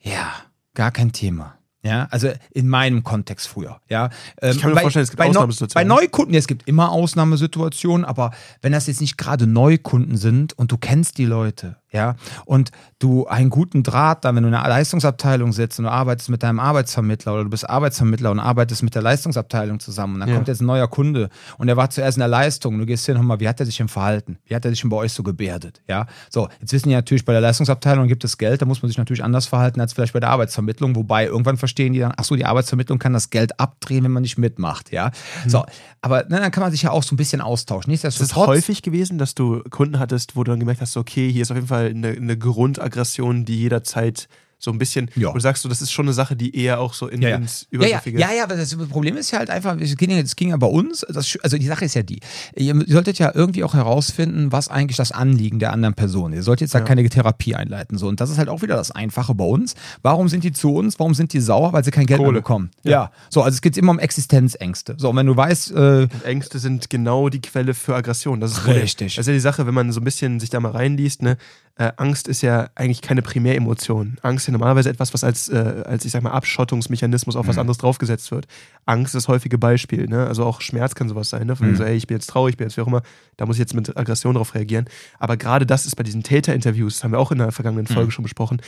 [0.00, 0.32] ja,
[0.74, 1.55] gar kein Thema.
[1.86, 3.80] Ja, also in meinem Kontext früher.
[3.88, 4.10] Ja,
[4.42, 5.88] ähm, ich kann mir bei, vorstellen, es gibt bei Ausnahmesituationen.
[5.88, 10.58] Bei Neukunden, ja, es gibt immer Ausnahmesituationen, aber wenn das jetzt nicht gerade Neukunden sind
[10.58, 14.54] und du kennst die Leute ja, und du einen guten Draht dann, wenn du in
[14.54, 18.82] einer Leistungsabteilung sitzt und du arbeitest mit deinem Arbeitsvermittler oder du bist Arbeitsvermittler und arbeitest
[18.82, 20.34] mit der Leistungsabteilung zusammen und dann Ja.
[20.34, 23.06] kommt jetzt ein neuer Kunde und der war zuerst in der Leistung und du gehst
[23.06, 24.38] hin und mal, wie hat er sich denn verhalten?
[24.46, 25.80] Wie hat er sich denn bei euch so gebärdet?
[25.88, 28.88] Ja, so, jetzt wissen die natürlich, bei der Leistungsabteilung gibt es Geld, da muss man
[28.88, 32.24] sich natürlich anders verhalten als vielleicht bei der Arbeitsvermittlung, wobei irgendwann verstehen die dann, ach
[32.24, 35.10] so, die Arbeitsvermittlung kann das Geld abdrehen, wenn man nicht mitmacht, ja.
[35.46, 35.64] So,
[36.02, 37.92] aber ne, dann kann man sich ja auch so ein bisschen austauschen.
[37.92, 41.30] Ist es Nichtsdestotrotz, häufig gewesen, dass du Kunden hattest, wo du dann gemerkt hast, okay,
[41.30, 45.32] hier ist auf jeden Fall eine, eine Grundaggression, die jederzeit so ein bisschen, Ja.
[45.32, 47.36] du sagst, so, das ist schon eine Sache, die eher auch so in, ja, ja.
[47.36, 48.18] ins ja, ja, Übergriffige.
[48.18, 50.66] ja, ja, aber das Problem ist ja halt einfach, es ging, es ging ja bei
[50.66, 52.20] uns, das, also die Sache ist ja die,
[52.56, 56.38] ihr solltet ja irgendwie auch herausfinden, was eigentlich das Anliegen der anderen Person ist.
[56.38, 57.98] Ihr solltet jetzt da keine Therapie einleiten.
[57.98, 58.08] So.
[58.08, 59.74] Und das ist halt auch wieder das Einfache bei uns.
[60.00, 60.98] Warum sind die zu uns?
[60.98, 61.74] Warum sind die sauer?
[61.74, 62.38] Weil sie kein Geld mehr Kohle.
[62.38, 62.70] bekommen.
[62.82, 63.10] Ja.
[63.28, 64.94] So, also es geht immer um Existenzängste.
[64.98, 68.40] So, und wenn du weißt, äh, Ängste sind genau die Quelle für Aggression.
[68.40, 68.66] Das ist.
[68.66, 69.16] Richtig.
[69.16, 71.36] Das ist ja die Sache, wenn man so ein bisschen sich da mal reinliest, ne?
[71.78, 74.16] Äh, Angst ist ja eigentlich keine Primäremotion.
[74.22, 77.56] Angst ist ja normalerweise etwas, was als, äh, als ich sag mal, Abschottungsmechanismus auf was
[77.56, 77.60] Mhm.
[77.60, 78.46] anderes draufgesetzt wird.
[78.86, 80.26] Angst ist das häufige Beispiel, ne?
[80.26, 81.54] Also auch Schmerz kann sowas sein, ne?
[81.54, 81.76] Von Mhm.
[81.76, 83.02] so, ey, ich bin jetzt traurig, ich bin jetzt wie auch immer,
[83.36, 84.86] da muss ich jetzt mit Aggression drauf reagieren.
[85.18, 88.06] Aber gerade das ist bei diesen Täterinterviews, das haben wir auch in der vergangenen Folge
[88.06, 88.10] Mhm.
[88.12, 88.62] schon besprochen,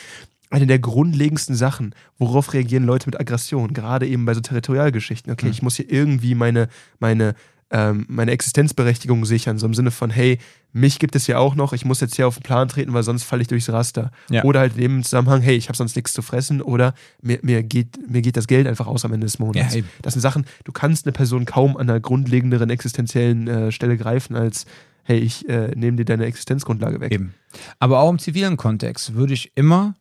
[0.51, 5.33] eine der grundlegendsten Sachen, worauf reagieren Leute mit Aggression, gerade eben bei so Territorialgeschichten.
[5.33, 5.53] Okay, Mhm.
[5.53, 6.68] ich muss hier irgendwie meine,
[7.01, 7.35] meine,
[7.70, 10.38] ähm, meine Existenzberechtigung sichern, so im Sinne von, hey,
[10.72, 13.02] mich gibt es ja auch noch, ich muss jetzt hier auf den Plan treten, weil
[13.02, 14.11] sonst falle ich durchs Raster.
[14.31, 14.44] Ja.
[14.44, 17.62] Oder halt in dem Zusammenhang, hey, ich habe sonst nichts zu fressen oder mir, mir,
[17.62, 19.74] geht, mir geht das Geld einfach aus am Ende des Monats.
[19.74, 23.96] Ja, das sind Sachen, du kannst eine Person kaum an einer grundlegenderen existenziellen äh, Stelle
[23.96, 24.66] greifen, als,
[25.04, 27.12] hey, ich äh, nehme dir deine Existenzgrundlage weg.
[27.12, 27.35] Eben.
[27.78, 29.94] Aber auch im zivilen Kontext würde ich immer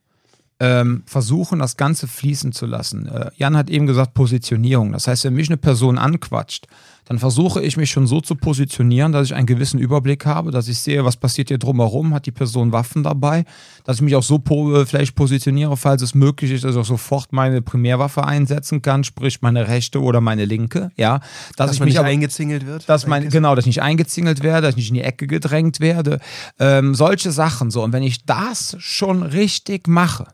[0.60, 3.08] ähm, versuchen, das Ganze fließen zu lassen.
[3.08, 4.92] Äh, Jan hat eben gesagt, Positionierung.
[4.92, 6.68] Das heißt, wenn mich eine Person anquatscht,
[7.08, 10.68] dann versuche ich mich schon so zu positionieren, dass ich einen gewissen Überblick habe, dass
[10.68, 13.46] ich sehe, was passiert hier drumherum, hat die Person Waffen dabei,
[13.86, 16.82] dass ich mich auch so po äh, vielleicht positioniere, falls es möglich ist, dass ich
[16.82, 21.20] auch sofort meine Primärwaffe einsetzen kann, sprich meine rechte oder meine linke, ja.
[21.56, 22.90] Dass, Dass ich mich nicht aber eingezingelt wird.
[22.90, 25.80] dass mein, genau, dass ich nicht eingezingelt werde, dass ich nicht in die Ecke gedrängt
[25.80, 26.20] werde.
[26.60, 27.84] Ähm, solche Sachen so.
[27.84, 30.26] Und wenn ich das schon richtig mache,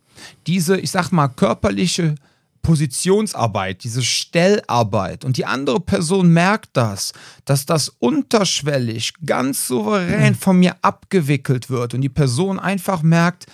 [0.47, 2.15] diese, ich sag mal, körperliche
[2.63, 7.13] Positionsarbeit, diese Stellarbeit und die andere Person merkt das,
[7.45, 13.45] dass das unterschwellig, ganz souverän von mir abgewickelt wird und die Person einfach merkt,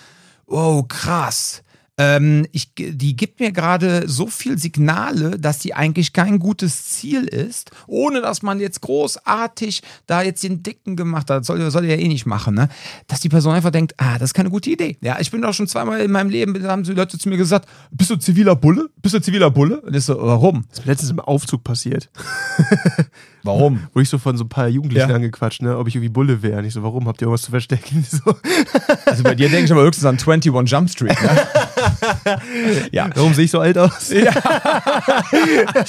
[0.46, 1.62] wow, krass.
[2.02, 7.24] Ähm, ich, die gibt mir gerade so viel Signale, dass die eigentlich kein gutes Ziel
[7.24, 11.40] ist, ohne dass man jetzt großartig da jetzt den Dicken gemacht hat.
[11.40, 12.70] Das soll, soll er ja eh nicht machen, ne?
[13.06, 14.96] Dass die Person einfach denkt, ah, das ist keine gute Idee.
[15.02, 17.36] Ja, ich bin doch schon zweimal in meinem Leben, da haben die Leute zu mir
[17.36, 18.88] gesagt, bist du ziviler Bulle?
[19.02, 19.82] Bist du ziviler Bulle?
[19.82, 20.64] Und ich so, warum?
[20.70, 22.08] Das ist mir letztens im Aufzug passiert.
[23.42, 23.86] Warum?
[23.94, 25.14] Wo ich so von so ein paar Jugendlichen Ja.
[25.16, 26.58] angequatscht, ne, ob ich irgendwie Bulle wäre.
[26.58, 27.08] Und ich so, warum?
[27.08, 28.04] Habt ihr irgendwas zu verstecken?
[28.06, 28.34] So,
[29.06, 31.30] Also bei dir denke ich aber höchstens an 21 Jump Street, ne?
[32.92, 33.10] ja.
[33.14, 34.10] warum sehe ich so alt aus?
[34.20, 34.32] Ja.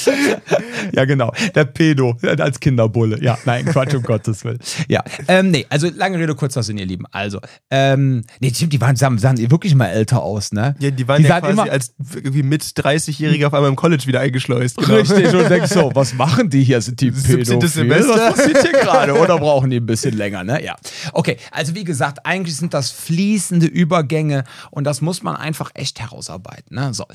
[0.94, 1.34] ja, genau.
[1.54, 3.22] Der Pedo als Kinderbulle.
[3.22, 4.60] Ja, nein, Quatsch, um Gottes Willen.
[4.88, 7.06] Ja, ähm, nee, also lange Rede, kurzer Sinn, ihr Lieben.
[7.12, 10.76] Also, ähm, nee, stimmt, die waren, sahen, sahen wirklich mal älter aus, ne?
[10.80, 14.22] Ja, die waren ja sahen quasi als irgendwie mit 30-Jährige auf einmal im College wieder
[14.22, 14.78] eingeschleust.
[14.78, 14.96] Genau.
[14.96, 16.82] Richtig, und denkst so, was machen die hier?
[16.82, 17.38] Sind die 17.
[17.38, 17.70] Pädophil?
[17.70, 18.14] Semester?
[18.14, 19.18] Was passiert hier gerade?
[19.18, 20.64] Oder brauchen die ein bisschen länger, ne?
[20.64, 20.76] Ja.
[21.14, 26.00] Okay, also wie gesagt, eigentlich sind das fließende Übergänge und das muss man einfach echt
[26.00, 26.94] herausarbeiten, ne?
[26.94, 27.06] So.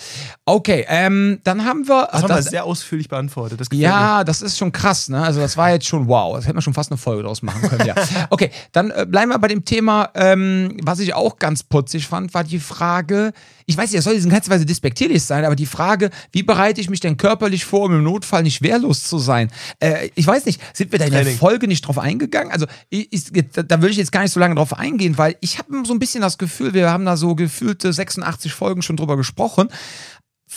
[0.44, 2.08] Okay, ähm, dann haben wir...
[2.10, 3.60] Das haben wir sehr ausführlich beantwortet.
[3.60, 3.92] Das gefällt mir.
[3.92, 5.22] Ja, das ist schon krass, ne?
[5.22, 6.36] Also das war jetzt schon wow.
[6.36, 7.94] Das hätte man schon fast eine Folge draus machen können, ja.
[8.30, 12.34] Okay, dann äh, bleiben wir bei dem Thema, ähm, was ich auch ganz putzig fand,
[12.34, 13.32] war die Frage,
[13.66, 16.42] ich weiß nicht, das soll jetzt in keinster Weise despektierlich sein, aber die Frage, wie
[16.44, 19.50] bereite ich mich denn körperlich vor, um im Notfall nicht wehrlos zu sein?
[19.80, 21.24] Äh, ich weiß nicht, sind wir da in der.
[21.36, 22.52] Folge nicht drauf eingegangen?
[22.52, 25.36] Also ich, ich, da- da will ich jetzt gar nicht so lange drauf eingehen, weil
[25.40, 28.96] ich habe so ein bisschen das Gefühl, wir haben da so gefühlte 86 Folgen schon
[28.96, 29.68] drüber gesprochen.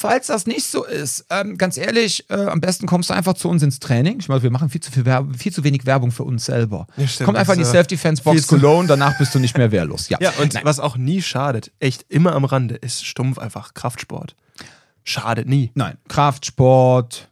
[0.02, 3.50] Falls das nicht so ist, ähm, ganz ehrlich, äh, am besten kommst du einfach zu
[3.50, 4.20] uns ins Training.
[4.22, 6.88] Ich meine, wir machen viel zu, viel, Werb viel zu wenig Werbung für uns selber.
[6.96, 9.74] Ja, stimmt, Komm einfach in die äh, Self-Defense-Box zu- Cologne, danach bist du nicht mehr
[9.74, 10.08] wehrlos.
[10.08, 10.64] Ja, Ja, und Nein.
[10.64, 14.38] was auch nie schadet, echt immer am Rande, ist stumpf einfach Kraftsport.
[15.04, 15.72] Schadet nie.
[15.76, 17.29] Nein, Kraftsport,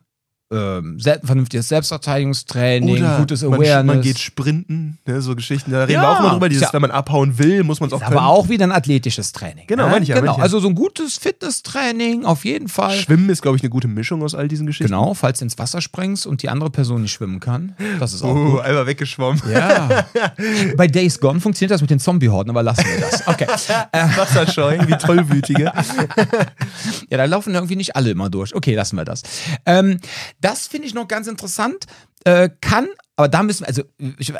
[0.49, 3.85] ähm, vernünftiges Selbstverteidigungstraining, Oder gutes man, Awareness.
[3.85, 5.71] man geht sprinten, ne, so Geschichten.
[5.71, 6.47] Da reden Ja, wir auch mal drüber.
[6.49, 6.73] Dieses, ja.
[6.73, 8.17] wenn man abhauen will, muss man es auch können.
[8.17, 9.65] aber auch wieder ein athletisches Training.
[9.67, 9.91] Genau, ne?
[9.91, 10.43] meine ich ja, Genau, ich ja.
[10.43, 12.95] also so ein gutes Fitnesstraining auf jeden Fall.
[12.97, 14.91] Schwimmen ist, glaube ich, eine gute Mischung aus all diesen Geschichten.
[14.93, 17.75] Genau, falls du ins Wasser springst und die andere Person nicht schwimmen kann.
[17.99, 18.61] Das ist auch Oh, gut.
[18.61, 19.41] einmal weggeschwommen.
[19.51, 20.05] Ja.
[20.77, 23.27] Bei Days Gone funktioniert das mit den Zombie-Horden, aber lassen wir das.
[23.27, 23.47] Okay.
[24.15, 25.73] Wasserscheu, wie tollwütige.
[27.09, 28.53] Ja, da laufen irgendwie nicht alle immer durch.
[28.55, 29.23] Okay, lassen wir das.
[29.65, 29.99] Ähm,
[30.41, 31.85] das finde ich noch ganz interessant.
[32.23, 32.87] Äh, kann
[33.19, 33.81] aber da müssen wir, also,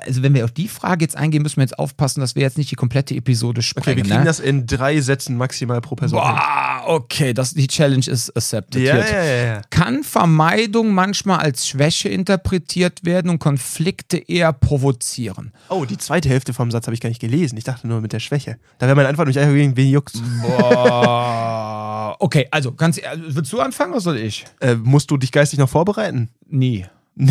[0.06, 2.60] also wenn wir auf die Frage jetzt eingehen, müssen wir jetzt aufpassen, dass wir jetzt
[2.60, 3.98] nicht die komplette Episode Okay, sprengen.
[3.98, 4.26] wir kriegen ne?
[4.26, 6.20] das in drei Sätzen maximal pro Person.
[6.20, 8.84] Boah, okay, das, die Challenge ist accepted.
[8.84, 9.62] Ja, ja, ja, ja.
[9.72, 15.54] Kann Vermeidung manchmal als Schwäche interpretiert werden und Konflikte eher provozieren?
[15.70, 17.58] Oh, die zweite Hälfte vom Satz habe ich gar nicht gelesen.
[17.58, 18.60] Ich dachte nur mit der Schwäche.
[18.78, 20.14] Da wäre meine Antwort nicht einfach irgendwie juckt.
[20.44, 21.87] Boah.
[22.20, 24.46] Okay, also ganz ehrlich, willst du anfangen oder soll ich?
[24.60, 26.30] Äh, musst du dich geistig noch vorbereiten?
[26.48, 26.86] Nie.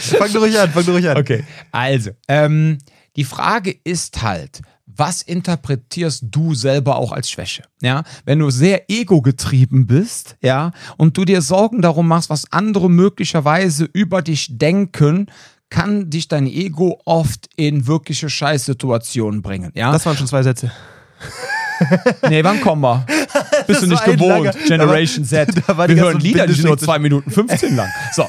[0.00, 1.16] fang du ruhig an, fang du ruhig an.
[1.16, 2.76] Okay, also, ähm,
[3.16, 7.62] die Frage ist halt, was interpretierst du selber auch als Schwäche?
[7.80, 12.90] Ja, wenn du sehr ego-getrieben bist, ja, und du dir Sorgen darum machst, was andere
[12.90, 15.26] möglicherweise über dich denken,
[15.70, 19.92] kann dich dein Ego oft in wirkliche Scheißsituationen bringen, ja?
[19.92, 20.72] Das waren schon zwei Sätze.
[22.28, 23.06] nee, wann kommen wir?
[23.66, 25.62] Bist du war nicht gewohnt, langer- Generation da war- Z.
[25.66, 27.88] da Wir hören Lieder, die sind nur 2 Minuten 15 lang.
[28.12, 28.28] So,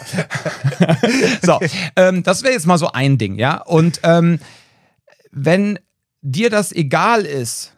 [1.41, 1.60] so
[1.95, 3.62] ähm, das wäre jetzt mal so ein Ding, ja?
[3.62, 4.39] Und ähm,
[5.32, 5.80] wenn
[6.21, 7.73] dir das egal ist,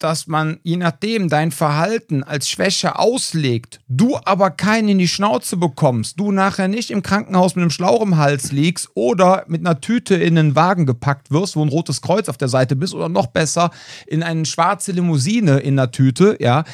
[0.00, 5.56] dass man je nachdem dein Verhalten als Schwäche auslegt, du aber keinen in die Schnauze
[5.56, 9.80] bekommst, du nachher nicht im Krankenhaus mit einem Schlauch im Hals liegst oder mit einer
[9.80, 13.08] Tüte in einen Wagen gepackt wirst, wo ein rotes Kreuz auf der Seite bist oder
[13.08, 13.70] noch besser
[14.06, 16.64] in eine schwarze Limousine in der Tüte, ja.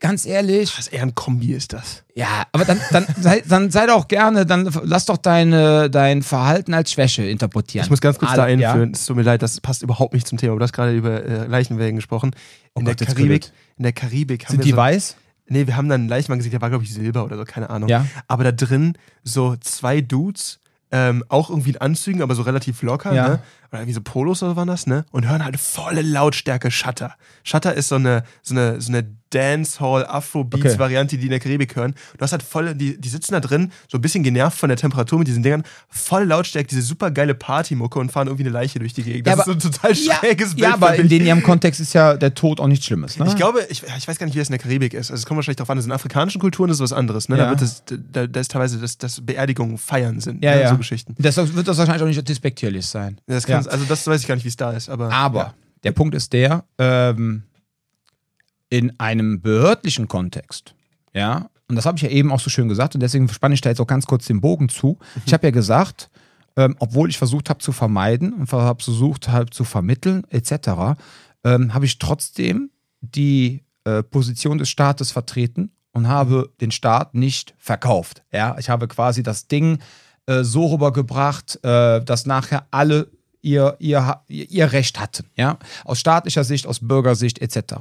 [0.00, 2.04] Ganz ehrlich, Was eher ein Kombi ist das.
[2.14, 6.72] ja, aber dann, dann, sei, dann sei doch gerne, dann lass doch deine, dein Verhalten
[6.74, 7.84] als Schwäche interpretieren.
[7.84, 8.70] Ich muss ganz kurz da Alle- ja?
[8.72, 8.92] einführen.
[8.92, 10.54] Es tut mir leid, das passt überhaupt nicht zum Thema.
[10.56, 12.30] Du hast gerade über äh, Leichenwägen gesprochen.
[12.74, 15.16] Oh In, Gott, der Karibik, in der Karibik haben Sind wir die so, weiß?
[15.48, 17.68] Nee, wir haben dann einen Leichenwagen gesehen, der war, glaube ich, Silber oder so, keine
[17.70, 17.88] Ahnung.
[17.88, 18.06] Ja.
[18.28, 20.60] Aber da drin so zwei Dudes,
[20.92, 23.28] ähm, auch irgendwie in Anzügen, aber so relativ locker, Ja.
[23.28, 23.38] ne?
[23.72, 25.04] Oder wie so Polos oder waren das, ne?
[25.10, 27.14] Und hören halt volle Lautstärke Shutter.
[27.44, 31.94] Shutter ist so eine, so eine, so eine Dancehall-Afrobeats-Variante, die in der Karibik hören.
[32.16, 34.76] Du hast halt voll, die, die sitzen da drin, so ein bisschen genervt von der
[34.78, 38.78] Temperatur mit diesen Dingern, voll Lautstärke, diese super geile Partymucke und fahren irgendwie eine Leiche
[38.78, 39.26] durch die Gegend.
[39.26, 40.60] Das Ja, ist so ein total Ja, schräges Bild.
[40.68, 43.18] ja, aber in den ihrem Kontext ist ja der Tod auch nichts Schlimmes.
[43.18, 43.26] Ne?
[43.28, 45.10] Ich glaube, ich, ich weiß gar nicht, wie das in der Karibik ist.
[45.10, 47.28] Also es kommt wahrscheinlich darauf an, das sind afrikanischen Kulturen, das ist was anderes.
[47.28, 47.36] Ne?
[47.36, 47.44] Ja.
[47.44, 50.42] Da wird das, da, da ist teilweise, dass das Beerdigungen feiern sind.
[50.42, 50.62] ja, ne?
[50.62, 50.70] ja.
[50.70, 51.14] So Geschichten.
[51.18, 53.18] Deshalb wird das wahrscheinlich auch nicht despektierlich sein.
[53.26, 53.72] Das kann, Ja.
[53.72, 54.88] Also das weiß ich gar nicht, wie es da ist.
[54.88, 55.54] Aber, Aber ja.
[55.84, 57.44] der Punkt ist der, ähm,
[58.70, 60.74] in einem behördlichen Kontext,
[61.14, 63.60] ja, und das habe ich ja eben auch so schön gesagt und deswegen spanne ich
[63.60, 64.98] da jetzt auch ganz kurz den Bogen zu.
[65.26, 66.08] Ich habe ja gesagt,
[66.56, 70.98] ähm, obwohl ich versucht habe zu vermeiden und habe versucht halt zu vermitteln etc.,
[71.44, 77.54] ähm, habe ich trotzdem die äh, Position des Staates vertreten und habe den Staat nicht
[77.58, 78.22] verkauft.
[78.32, 79.78] Ja, ich habe quasi das Ding
[80.26, 83.10] äh, so rübergebracht, äh, dass nachher alle
[83.42, 87.74] ihr, ihr, ihr Recht hatten, ja, aus staatlicher Sicht, aus Bürgersicht etc.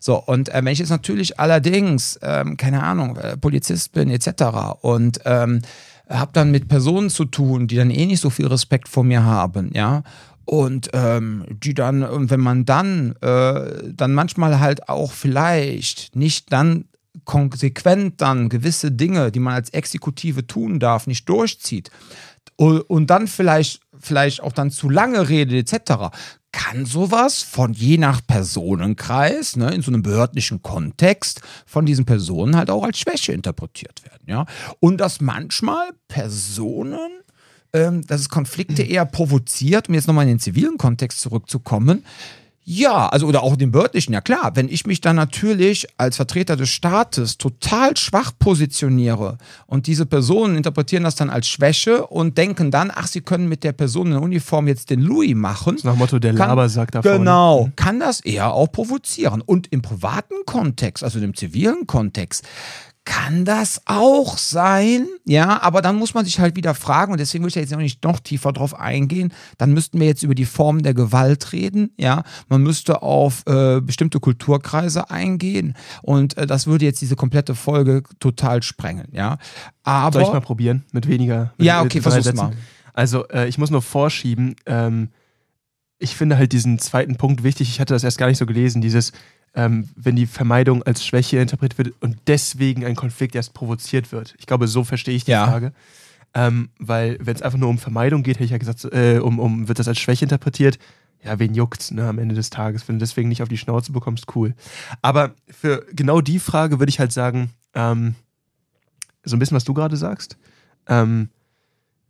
[0.00, 4.78] So, und äh, wenn ich jetzt natürlich allerdings, ähm, keine Ahnung, äh, Polizist bin etc.
[4.80, 5.62] und ähm,
[6.08, 9.24] habe dann mit Personen zu tun, die dann eh nicht so viel Respekt vor mir
[9.24, 10.02] haben, ja,
[10.44, 16.52] und ähm, die dann, und wenn man dann, äh, dann manchmal halt auch vielleicht nicht
[16.52, 16.84] dann
[17.24, 21.90] konsequent dann gewisse Dinge, die man als Exekutive tun darf, nicht durchzieht
[22.56, 26.10] und dann vielleicht, vielleicht auch dann zu lange redet etc.,
[26.52, 32.56] kann sowas von je nach Personenkreis, ne, in so einem behördlichen Kontext, von diesen Personen
[32.56, 34.24] halt auch als Schwäche interpretiert werden.
[34.26, 34.46] Ja?
[34.80, 37.10] Und dass manchmal Personen
[37.76, 42.04] ähm, dass es Konflikte eher provoziert, um jetzt nochmal in den zivilen Kontext zurückzukommen.
[42.68, 46.16] Ja, also oder auch in den behördlichen, ja klar, wenn ich mich dann natürlich als
[46.16, 52.36] Vertreter des Staates total schwach positioniere und diese Personen interpretieren das dann als Schwäche und
[52.36, 55.76] denken dann, ach, sie können mit der Person in der Uniform jetzt den Louis machen.
[55.84, 57.18] nach dem Motto, der Kann- Labersack da vorne.
[57.20, 59.42] Genau, kann das eher auch provozieren.
[59.42, 62.44] Und im privaten Kontext, also im zivilen Kontext,
[63.06, 67.42] kann das auch sein, ja, aber dann muss man sich halt wieder fragen, und deswegen
[67.42, 70.34] will ich da jetzt noch nicht noch tiefer drauf eingehen, dann müssten wir jetzt über
[70.34, 76.46] die Form der Gewalt reden, ja, man müsste auf äh, bestimmte Kulturkreise eingehen und äh,
[76.46, 79.38] das würde jetzt diese komplette Folge total sprengen, ja,
[79.84, 80.20] aber...
[80.20, 80.84] Soll ich mal probieren?
[80.92, 81.54] Mit weniger.
[81.56, 82.36] Mit Ja, okay, mit drei versuch's Sätzen?
[82.36, 82.52] mal.
[82.92, 84.56] Also, äh, ich muss nur vorschieben.
[84.66, 85.10] Ähm,
[85.98, 87.68] ich finde halt diesen zweiten Punkt wichtig.
[87.68, 88.82] Ich hatte das erst gar nicht so gelesen.
[88.82, 89.12] Dieses,
[89.56, 94.34] ähm, wenn die Vermeidung als Schwäche interpretiert wird und deswegen ein Konflikt erst provoziert wird.
[94.38, 95.46] Ich glaube, so verstehe ich die Ja.
[95.46, 95.72] Frage.
[96.34, 99.38] Ähm, weil, wenn es einfach nur um Vermeidung geht, hätte ich ja gesagt, äh, um,
[99.38, 100.78] um, wird das als Schwäche interpretiert.
[101.24, 102.86] Ja, wen juckt's, ne, am Ende des Tages.
[102.86, 104.54] Wenn du deswegen nicht auf die Schnauze bekommst, cool.
[105.00, 108.14] Aber für genau die Frage würde ich halt sagen, ähm,
[109.24, 110.36] so ein bisschen, was du gerade sagst.
[110.86, 111.30] Ähm,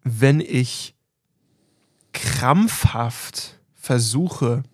[0.03, 0.95] wenn ich
[2.13, 4.65] krampfhaft versuche,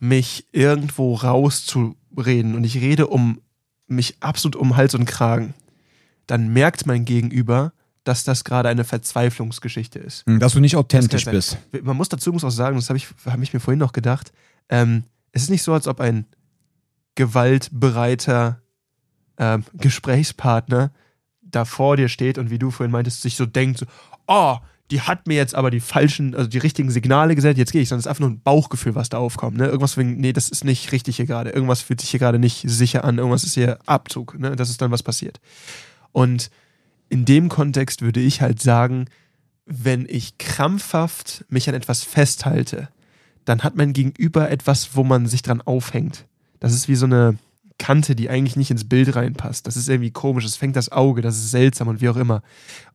[0.00, 1.14] mich irgendwo
[2.14, 3.40] rauszureden und ich rede um
[3.86, 5.54] mich absolut um Hals und Kragen,
[6.26, 7.72] dann merkt mein Gegenüber,
[8.04, 10.26] dass das gerade eine Verzweiflungsgeschichte ist.
[10.26, 11.58] Hm, Dass du nicht authentisch bist.
[11.82, 14.32] Man muss dazu muss auch sagen, das habe ich, hab ich mir vorhin noch gedacht,
[14.68, 16.26] ähm, es ist nicht so, als ob ein
[17.14, 18.60] gewaltbereiter
[19.38, 20.92] ähm, Gesprächspartner
[21.40, 23.86] da vor dir steht und wie du vorhin meintest, sich so denkt, so,
[24.26, 24.58] oh,
[24.90, 27.88] die hat mir jetzt aber die falschen, also die richtigen Signale gesendet, jetzt gehe ich,
[27.88, 29.56] sondern es ist einfach nur ein Bauchgefühl, was da aufkommt.
[29.56, 29.66] Ne?
[29.66, 31.50] Irgendwas wegen, nee, das ist nicht richtig hier gerade.
[31.50, 34.38] Irgendwas fühlt sich hier gerade nicht sicher an, irgendwas ist hier Abzug.
[34.38, 34.56] Ne?
[34.56, 35.40] Das ist dann was passiert.
[36.12, 36.50] Und
[37.08, 39.06] in dem Kontext würde ich halt sagen,
[39.66, 42.88] wenn ich krampfhaft mich an etwas festhalte,
[43.46, 46.26] dann hat mein Gegenüber etwas, wo man sich dran aufhängt.
[46.60, 47.38] Das ist wie so eine
[47.78, 49.66] Kante, die eigentlich nicht ins Bild reinpasst.
[49.66, 52.42] Das ist irgendwie komisch, es fängt das Auge, das ist seltsam und wie auch immer.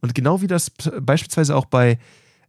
[0.02, 2.00] Und genau wie das beispielsweise auch bei,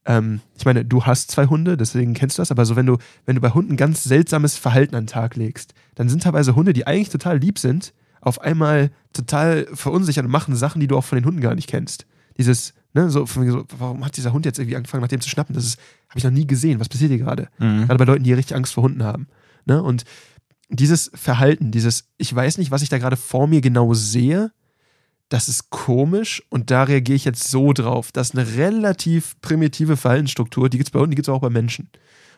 [0.04, 2.98] ähm, ich meine, du hast zwei Hunde, deswegen kennst du das, aber so wenn du,
[3.26, 6.72] wenn du bei Hunden ganz seltsames Verhalten an den Tag legst, dann sind teilweise Hunde,
[6.72, 11.04] die eigentlich total lieb sind, auf einmal total verunsichert und machen Sachen, die du auch
[11.04, 12.06] von den Hunden gar nicht kennst.
[12.38, 15.54] Dieses, ne, so, so warum hat dieser Hund jetzt irgendwie angefangen, nach dem zu schnappen?
[15.54, 16.80] Das ist, habe ich noch nie gesehen.
[16.80, 17.48] Was passiert hier gerade?
[17.58, 17.86] Mhm.
[17.86, 19.26] Gerade bei Leuten, die richtig Angst vor Hunden haben.
[19.66, 19.82] Ne?
[19.82, 20.04] Und
[20.70, 24.52] dieses Verhalten, dieses, ich weiß nicht, was ich da gerade vor mir genau sehe,
[25.28, 28.10] das ist komisch und da reagiere ich jetzt so drauf.
[28.12, 31.40] Das ist eine relativ primitive Verhaltensstruktur, die gibt es bei Hunden, die gibt es auch
[31.40, 31.88] bei Menschen.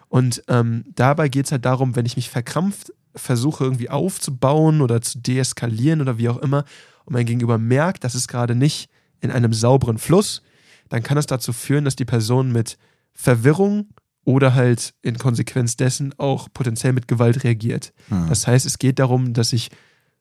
[0.08, 5.02] Und ähm, dabei geht es halt darum, wenn ich mich verkrampft versuche irgendwie aufzubauen oder
[5.02, 6.64] zu deeskalieren oder wie auch immer
[7.04, 8.88] und mein Gegenüber merkt, das ist gerade nicht
[9.20, 10.42] in einem sauberen Fluss,
[10.88, 12.78] dann kann es dazu führen, dass die Person mit
[13.12, 13.88] Verwirrung
[14.24, 17.92] oder halt in Konsequenz dessen auch potenziell mit Gewalt reagiert.
[18.08, 18.28] Hm.
[18.28, 19.70] Das heißt, es geht darum, dass ich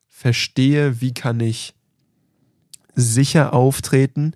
[0.08, 1.74] verstehe, wie kann ich
[2.96, 4.34] sicher auftreten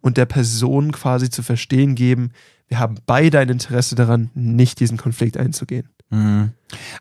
[0.00, 2.30] und der Person quasi zu verstehen geben,
[2.68, 5.88] wir haben beide ein Interesse daran, nicht diesen Konflikt einzugehen.
[6.10, 6.52] Mhm.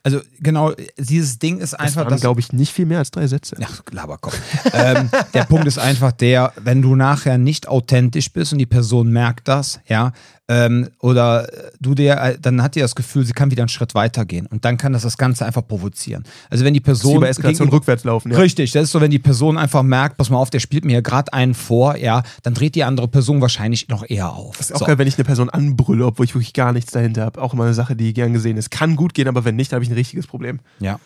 [0.03, 3.11] Also genau, dieses Ding ist Das einfach, waren, dass glaube ich, nicht viel mehr als
[3.11, 3.55] drei Sätze.
[3.63, 4.37] Ach, Laberkopf.
[4.73, 9.09] ähm, der Punkt ist einfach der, wenn du nachher nicht authentisch bist und die Person
[9.11, 10.11] merkt das, ja,
[10.47, 11.47] ähm, oder
[11.79, 14.63] du dir, äh, dann hat die das Gefühl, sie kann wieder einen Schritt weitergehen und
[14.63, 16.23] dann kann das das Ganze einfach provozieren.
[16.51, 18.31] Also wenn die Das Person bei Eskalation gegenüber- rückwärts laufen.
[18.31, 18.37] Ja.
[18.37, 20.91] Richtig, das ist so, wenn die Person einfach merkt, pass mal auf, der spielt mir
[20.91, 24.57] hier gerade einen vor, ja, dann dreht die andere Person wahrscheinlich noch eher auf.
[24.57, 24.85] Das ist auch So.
[24.85, 27.41] geil, wenn ich eine Person anbrülle, obwohl ich wirklich gar nichts dahinter habe.
[27.41, 28.69] Auch immer eine Sache, die gern gesehen ist.
[28.69, 30.59] Kann gut gehen, aber wenn nicht, habe ich ein richtiges Problem.
[30.79, 30.99] Ja.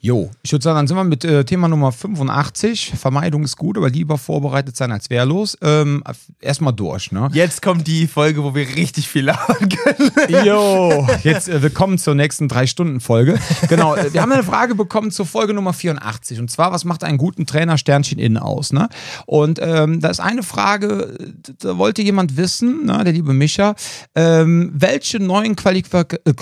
[0.00, 2.92] Jo, ich würde sagen, dann sind wir mit äh, Thema Nummer 85.
[2.96, 5.58] Vermeidung ist gut, aber lieber vorbereitet sein als wehrlos.
[5.60, 6.04] Ähm,
[6.40, 7.28] Erstmal durch, ne?
[7.32, 10.12] Jetzt kommt die Folge, wo wir richtig viel labern können.
[10.46, 13.40] Jo, jetzt äh, willkommen zur nächsten Drei-Stunden-Folge.
[13.68, 16.38] Genau, äh, wir haben eine Frage bekommen zur Folge Nummer 84.
[16.38, 18.72] Und zwar, was macht einen guten Trainer Sternchen innen aus?
[18.72, 18.88] Ne?
[19.26, 23.74] Und ähm, da ist eine Frage, äh, da wollte jemand wissen, ne, der liebe Micha,
[24.14, 26.38] ähm, welche neuen Qualifikationen.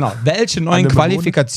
[0.00, 0.12] Genau.
[0.24, 0.94] Welche neuen Anne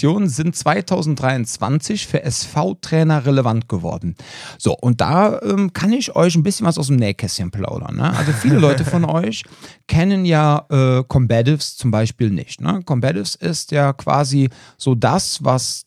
[0.01, 4.15] Qualifikationen sind 2023 für SV-Trainer relevant geworden?
[4.57, 7.97] So, und da ähm, kann ich euch ein bisschen was aus dem Nähkästchen plaudern.
[7.97, 8.11] Ne?
[8.17, 9.43] Also viele Leute von euch
[9.87, 12.61] kennen ja äh, Combatives zum Beispiel nicht.
[12.61, 12.81] Ne?
[12.83, 15.85] Combatives ist ja quasi so das, was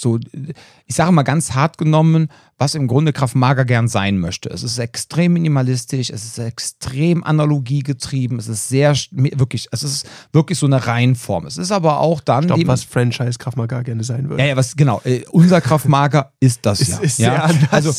[0.00, 0.18] so,
[0.90, 4.50] ich sage mal ganz hart genommen, was im Grunde Kraft Mager gern sein möchte.
[4.50, 10.58] Es ist extrem minimalistisch, es ist extrem analogiegetrieben, es ist sehr, wirklich, es ist wirklich
[10.58, 11.46] so eine Reihenform.
[11.46, 12.48] Es ist aber auch dann.
[12.48, 14.42] Ich die- was Franchise Kraft Maga gerne sein würde.
[14.42, 15.00] ja, ja, was, genau.
[15.04, 16.98] Äh, unser Kraftmager ist das Ist, ja.
[16.98, 17.50] ist ja?
[17.70, 17.92] Also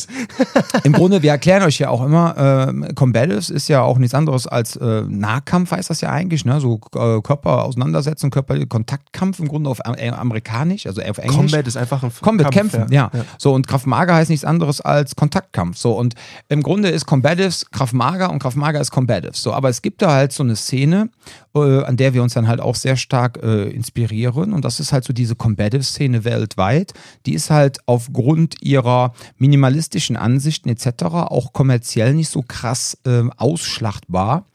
[0.84, 2.34] im Grunde, wir erklären euch ja auch immer,
[2.68, 6.60] ähm, Combatives ist ja auch nichts anderes als äh, Nahkampf, heißt das ja eigentlich, ne?
[6.60, 11.36] So äh, Körper auseinandersetzen, Kontaktkampf im Grunde auf äh, amerikanisch, also auf Englisch.
[11.36, 13.10] Combat ist einfach ein Combat Kampf, kämpfen, ja.
[13.38, 15.76] So, und Krav Maga heißt nichts anderes als Kontaktkampf.
[15.76, 16.14] So, und
[16.48, 19.42] im Grunde ist Combatives Krav Maga und Krav Maga ist Combatives.
[19.42, 21.10] So, aber es gibt da halt so eine Szene,
[21.54, 24.52] äh, an der wir uns dann halt auch sehr stark äh, inspirieren.
[24.52, 26.92] Und das ist halt so diese Combative-Szene weltweit.
[27.26, 31.04] Die ist halt aufgrund ihrer minimalistischen Ansichten etc.
[31.04, 34.46] auch kommerziell nicht so krass ähm, ausschlachtbar.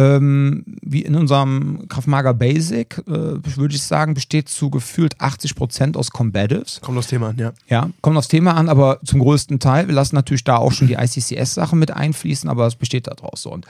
[0.00, 5.94] Ähm, wie in unserem Krav Maga Basic, äh, würde ich sagen, besteht zu gefühlt 80%
[5.96, 6.80] aus Combatives.
[6.80, 7.52] Kommt aufs Thema an, ja.
[7.68, 9.88] Ja, kommt aufs Thema an, aber zum größten Teil.
[9.88, 13.52] Wir lassen natürlich da auch schon die ICCS-Sachen mit einfließen, aber es besteht daraus so.
[13.52, 13.66] Und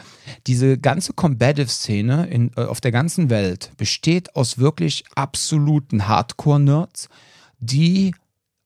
[0.46, 7.08] diese ganze Combative-Szene äh, auf der ganzen Welt besteht aus wirklich absoluten Hardcore-Nerds,
[7.58, 8.12] die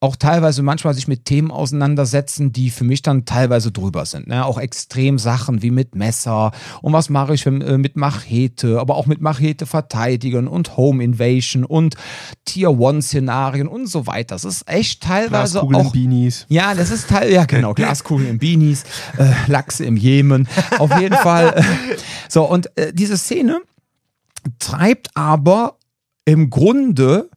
[0.05, 4.27] auch teilweise manchmal sich mit Themen auseinandersetzen, die für mich dann teilweise drüber sind.
[4.27, 4.45] Ne?
[4.45, 9.05] Auch extrem Sachen wie mit Messer und was mache ich äh, mit Machete, aber auch
[9.05, 11.95] mit Machete verteidigen und Home Invasion und
[12.45, 14.35] Tier One Szenarien und so weiter.
[14.35, 16.45] Das ist echt teilweise Glaskugeln, auch Beanies.
[16.49, 18.83] ja, das ist Teil, ja genau, Glaskugeln im Beanies,
[19.17, 20.47] äh, Lachse im Jemen,
[20.77, 21.53] auf jeden Fall.
[21.55, 21.63] Äh,
[22.29, 23.61] so, und äh, diese Szene
[24.59, 25.77] treibt aber
[26.25, 27.29] im Grunde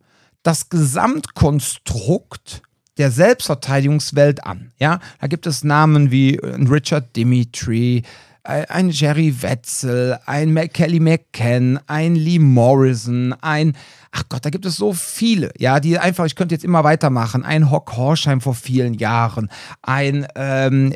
[0.42, 2.62] das Gesamtkonstrukt
[2.96, 4.72] der Selbstverteidigungswelt an.
[4.78, 8.02] Ja, da gibt es Namen wie Richard Dimitri,
[8.42, 13.76] ein Jerry Wetzel, ein Kelly McCann, ein Lee Morrison, ein
[14.12, 17.44] ach Gott, da gibt es so viele, ja, die einfach, ich könnte jetzt immer weitermachen.
[17.44, 19.48] Ein Hock Horsheim vor vielen Jahren,
[19.82, 20.92] ein ähm,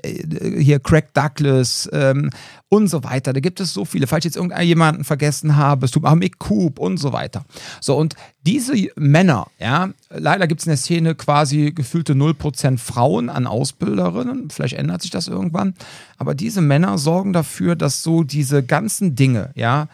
[0.58, 2.30] hier Craig Douglas ähm,
[2.68, 3.32] und so weiter.
[3.32, 4.06] Da gibt es so viele.
[4.06, 7.44] Falls ich jetzt irgendjemanden vergessen habe, es tut mir Mick Coop und so weiter.
[7.80, 8.14] So, und
[8.46, 14.50] diese Männer, ja, leider gibt es in der Szene quasi gefühlte 0% Frauen an Ausbilderinnen.
[14.50, 15.74] Vielleicht ändert sich das irgendwann.
[16.16, 19.88] Aber diese Männer sorgen dafür, dass so diese ganzen Dinge, ja,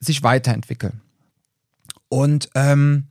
[0.00, 1.00] sich weiterentwickeln.
[2.14, 3.08] Und ähm,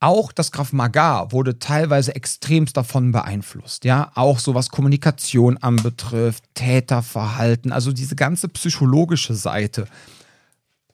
[0.00, 3.84] auch das Graf Maga wurde teilweise extremst davon beeinflusst.
[3.84, 9.86] Ja, auch so was Kommunikation anbetrifft, Täterverhalten, also diese ganze psychologische Seite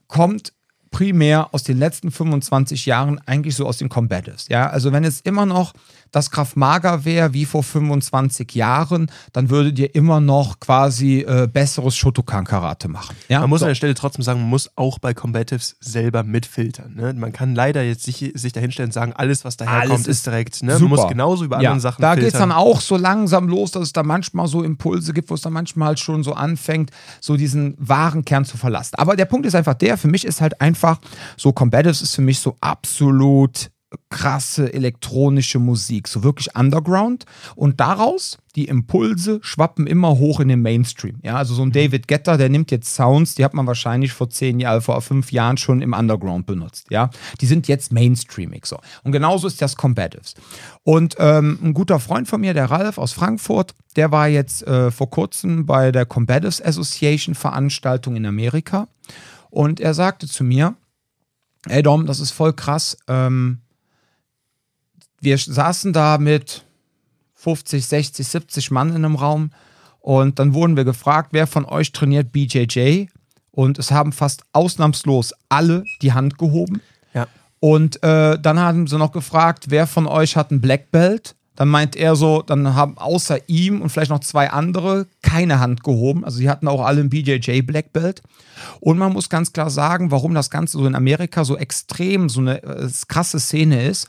[0.06, 0.52] kommt
[0.90, 4.48] primär aus den letzten 25 Jahren eigentlich so aus den Combatives.
[4.48, 5.72] Ja, also wenn es immer noch
[6.10, 11.48] das Kraft Mager wäre wie vor 25 Jahren, dann würdet ihr immer noch quasi äh,
[11.52, 13.16] besseres Shotokan-Karate machen.
[13.28, 13.40] Ja?
[13.40, 13.66] Man muss so.
[13.66, 16.94] an der Stelle trotzdem sagen, man muss auch bei Combatives selber mitfiltern.
[16.94, 17.14] Ne?
[17.14, 20.62] Man kann leider jetzt sich, sich dahinstellen und sagen, alles, was daherkommt, ist direkt.
[20.62, 20.78] Ne?
[20.78, 23.70] Man muss genauso über ja, andere Sachen Da geht es dann auch so langsam los,
[23.72, 26.90] dass es da manchmal so Impulse gibt, wo es dann manchmal halt schon so anfängt,
[27.20, 28.94] so diesen wahren Kern zu verlassen.
[28.96, 30.98] Aber der Punkt ist einfach der, für mich ist halt einfach
[31.36, 33.70] so Combatives ist für mich so absolut
[34.10, 37.24] krasse elektronische Musik, so wirklich Underground.
[37.56, 41.20] Und daraus, die Impulse schwappen immer hoch in den Mainstream.
[41.22, 44.28] Ja, also so ein David Getter, der nimmt jetzt Sounds, die hat man wahrscheinlich vor
[44.28, 46.86] zehn Jahren, vor fünf Jahren schon im Underground benutzt.
[46.90, 47.10] Ja,
[47.40, 48.78] die sind jetzt Mainstreamig so.
[49.04, 50.34] Und genauso ist das Combatives.
[50.82, 54.90] Und ähm, ein guter Freund von mir, der Ralf aus Frankfurt, der war jetzt äh,
[54.90, 58.88] vor kurzem bei der Combatives Association Veranstaltung in Amerika.
[59.50, 60.74] Und er sagte zu mir,
[61.68, 62.98] ey Dom, das ist voll krass.
[63.08, 63.60] Ähm,
[65.20, 66.64] wir saßen da mit
[67.34, 69.50] 50, 60, 70 Mann in einem Raum
[70.00, 73.06] und dann wurden wir gefragt, wer von euch trainiert BJJ?
[73.50, 76.80] Und es haben fast ausnahmslos alle die Hand gehoben.
[77.12, 77.26] Ja.
[77.60, 81.34] Und äh, dann haben sie noch gefragt, wer von euch hat ein Black Belt?
[81.56, 85.82] Dann meint er so, dann haben außer ihm und vielleicht noch zwei andere keine Hand
[85.82, 86.24] gehoben.
[86.24, 88.22] Also sie hatten auch alle ein BJJ Black Belt.
[88.78, 92.40] Und man muss ganz klar sagen, warum das Ganze so in Amerika so extrem so
[92.40, 94.08] eine äh, krasse Szene ist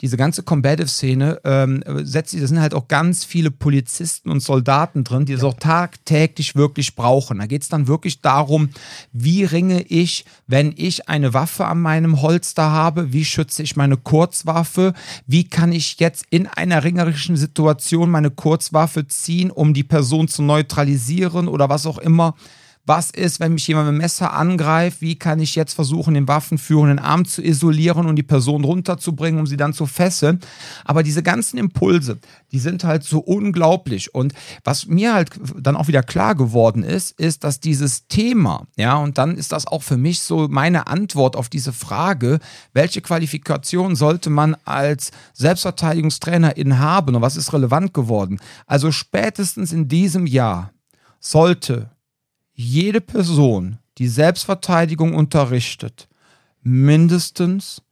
[0.00, 5.26] diese ganze Combative-Szene ähm, setzt, da sind halt auch ganz viele Polizisten und Soldaten drin,
[5.26, 7.38] die das auch tagtäglich wirklich brauchen.
[7.38, 8.70] Da geht es dann wirklich darum,
[9.12, 13.96] wie ringe ich, wenn ich eine Waffe an meinem Holster habe, wie schütze ich meine
[13.96, 14.94] Kurzwaffe,
[15.26, 20.42] wie kann ich jetzt in einer ringerischen Situation meine Kurzwaffe ziehen, um die Person zu
[20.42, 22.34] neutralisieren oder was auch immer.
[22.86, 25.00] Was ist, wenn mich jemand mit dem Messer angreift?
[25.00, 29.46] Wie kann ich jetzt versuchen, den waffenführenden Arm zu isolieren und die Person runterzubringen, um
[29.46, 30.40] sie dann zu fesseln?
[30.84, 32.18] Aber diese ganzen Impulse,
[32.52, 34.14] die sind halt so unglaublich.
[34.14, 34.32] Und
[34.64, 39.18] was mir halt dann auch wieder klar geworden ist, ist, dass dieses Thema, ja, und
[39.18, 42.40] dann ist das auch für mich so meine Antwort auf diese Frage,
[42.72, 48.40] welche Qualifikation sollte man als Selbstverteidigungstrainerin haben und was ist relevant geworden?
[48.66, 50.72] Also spätestens in diesem Jahr
[51.20, 51.90] sollte
[52.60, 56.08] jede Person, die Selbstverteidigung unterrichtet,
[56.62, 57.82] mindestens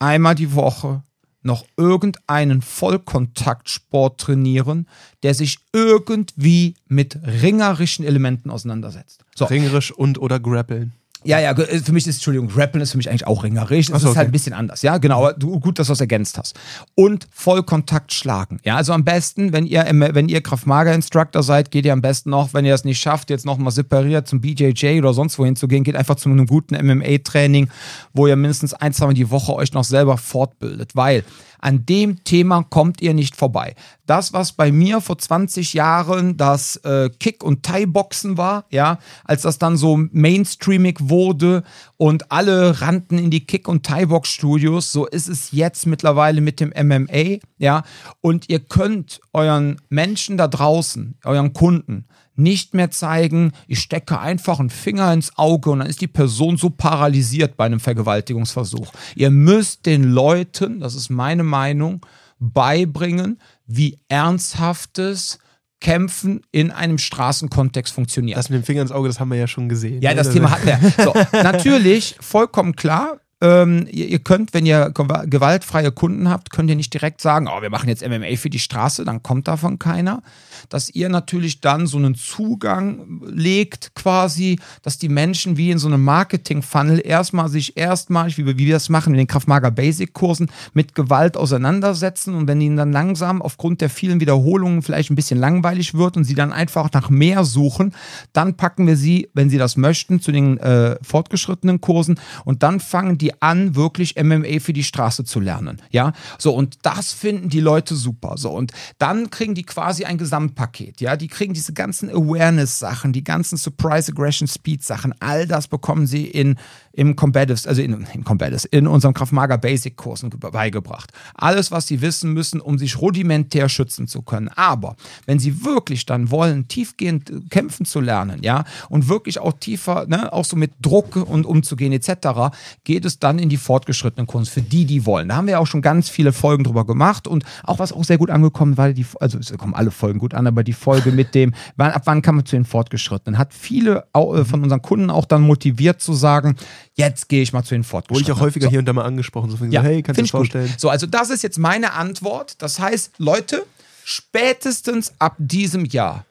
[0.00, 1.04] einmal die Woche
[1.42, 4.88] noch irgendeinen Vollkontaktsport trainieren,
[5.22, 9.24] der sich irgendwie mit ringerischen Elementen auseinandersetzt.
[9.36, 9.44] So.
[9.44, 10.92] Ringerisch und oder grappeln.
[11.24, 13.86] Ja, ja, äh, für mich ist, Entschuldigung, Rappeln ist für mich eigentlich auch ringerisch.
[13.86, 14.82] Das so, ist halt ein bisschen anders.
[14.82, 15.18] Ja, genau.
[15.18, 16.58] Aber du, gut, dass du das ergänzt hast.
[16.94, 18.58] Und Vollkontakt schlagen.
[18.64, 22.54] Ja, also am besten, wenn ihr, wenn ihr Kraftmager-Instructor seid, geht ihr am besten noch,
[22.54, 25.84] wenn ihr es nicht schafft, jetzt nochmal separiert zum BJJ oder sonst wohin zu gehen,
[25.84, 27.68] geht einfach zu einem guten MMA-Training,
[28.12, 30.96] wo ihr mindestens ein, zwei Mal die Woche euch noch selber fortbildet.
[30.96, 31.24] Weil
[31.62, 33.74] an dem Thema kommt ihr nicht vorbei.
[34.04, 39.42] Das, was bei mir vor 20 Jahren das äh, Kick- und Thai-Boxen war, ja, als
[39.42, 41.62] das dann so mainstreamig wurde
[41.96, 46.70] und alle rannten in die Kick- und Thai-Box-Studios, so ist es jetzt mittlerweile mit dem
[46.76, 47.84] MMA, ja.
[48.20, 54.58] Und ihr könnt euren Menschen da draußen, euren Kunden, nicht mehr zeigen, ich stecke einfach
[54.58, 58.92] einen Finger ins Auge und dann ist die Person so paralysiert bei einem Vergewaltigungsversuch.
[59.14, 62.04] Ihr müsst den Leuten, das ist meine Meinung,
[62.38, 65.38] beibringen, wie ernsthaftes
[65.80, 68.38] Kämpfen in einem Straßenkontext funktioniert.
[68.38, 70.00] Das mit dem Finger ins Auge, das haben wir ja schon gesehen.
[70.00, 70.16] Ja, ne?
[70.16, 71.04] das Thema hatten wir.
[71.04, 71.12] So,
[71.42, 74.92] natürlich, vollkommen klar, ähm, ihr, ihr, könnt, wenn ihr
[75.26, 78.60] gewaltfreie Kunden habt, könnt ihr nicht direkt sagen, oh, wir machen jetzt MMA für die
[78.60, 80.22] Straße, dann kommt davon keiner.
[80.68, 85.88] Dass ihr natürlich dann so einen Zugang legt, quasi, dass die Menschen wie in so
[85.88, 90.94] einem Marketing-Funnel erstmal sich erstmalig, wie, wie wir das machen in den Kraftmager Basic-Kursen, mit
[90.94, 95.94] Gewalt auseinandersetzen und wenn ihnen dann langsam aufgrund der vielen Wiederholungen vielleicht ein bisschen langweilig
[95.94, 97.92] wird und sie dann einfach nach mehr suchen,
[98.32, 102.78] dann packen wir sie, wenn sie das möchten, zu den äh, fortgeschrittenen Kursen und dann
[102.78, 105.80] fangen die an, wirklich MMA für die Straße zu lernen.
[105.90, 108.34] Ja, so und das finden die Leute super.
[108.36, 111.00] So und dann kriegen die quasi ein Gesamtpaket.
[111.00, 116.06] Ja, die kriegen diese ganzen Awareness-Sachen, die ganzen Surprise Aggression Speed Sachen, all das bekommen
[116.06, 116.56] sie in
[116.92, 121.12] im Combatives, also in, in Combatives, in unserem Kraftmager Basic Kursen beigebracht.
[121.34, 124.48] Alles, was sie wissen müssen, um sich rudimentär schützen zu können.
[124.48, 130.06] Aber wenn sie wirklich dann wollen, tiefgehend kämpfen zu lernen, ja, und wirklich auch tiefer,
[130.06, 134.50] ne, auch so mit Druck und umzugehen etc., geht es dann in die fortgeschrittenen Kunst
[134.50, 135.28] für die, die wollen.
[135.28, 138.18] Da haben wir auch schon ganz viele Folgen drüber gemacht und auch was auch sehr
[138.18, 141.34] gut angekommen war, die, also es kommen alle Folgen gut an, aber die Folge mit
[141.34, 145.10] dem, wann, ab wann kann man zu den Fortgeschrittenen, hat viele äh, von unseren Kunden
[145.10, 146.56] auch dann motiviert zu sagen,
[146.94, 148.26] jetzt gehe ich mal zu den Fortgeschrittenen.
[148.26, 148.70] Wurde ich auch häufiger so.
[148.70, 150.68] hier und da mal angesprochen, so, ja, so hey, kannst du dir vorstellen?
[150.68, 150.80] Gut.
[150.80, 152.60] So, also das ist jetzt meine Antwort.
[152.60, 153.64] Das heißt, Leute,
[154.04, 156.24] spätestens ab diesem Jahr,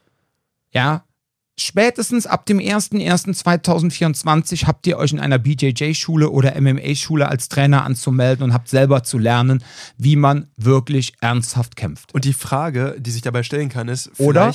[0.72, 1.04] ja,
[1.58, 8.44] spätestens ab dem 01.01.2024 habt ihr euch in einer BJJ-Schule oder MMA-Schule als Trainer anzumelden
[8.44, 9.62] und habt selber zu lernen,
[9.98, 12.14] wie man wirklich ernsthaft kämpft.
[12.14, 14.54] Und die Frage, die sich dabei stellen kann, ist, oder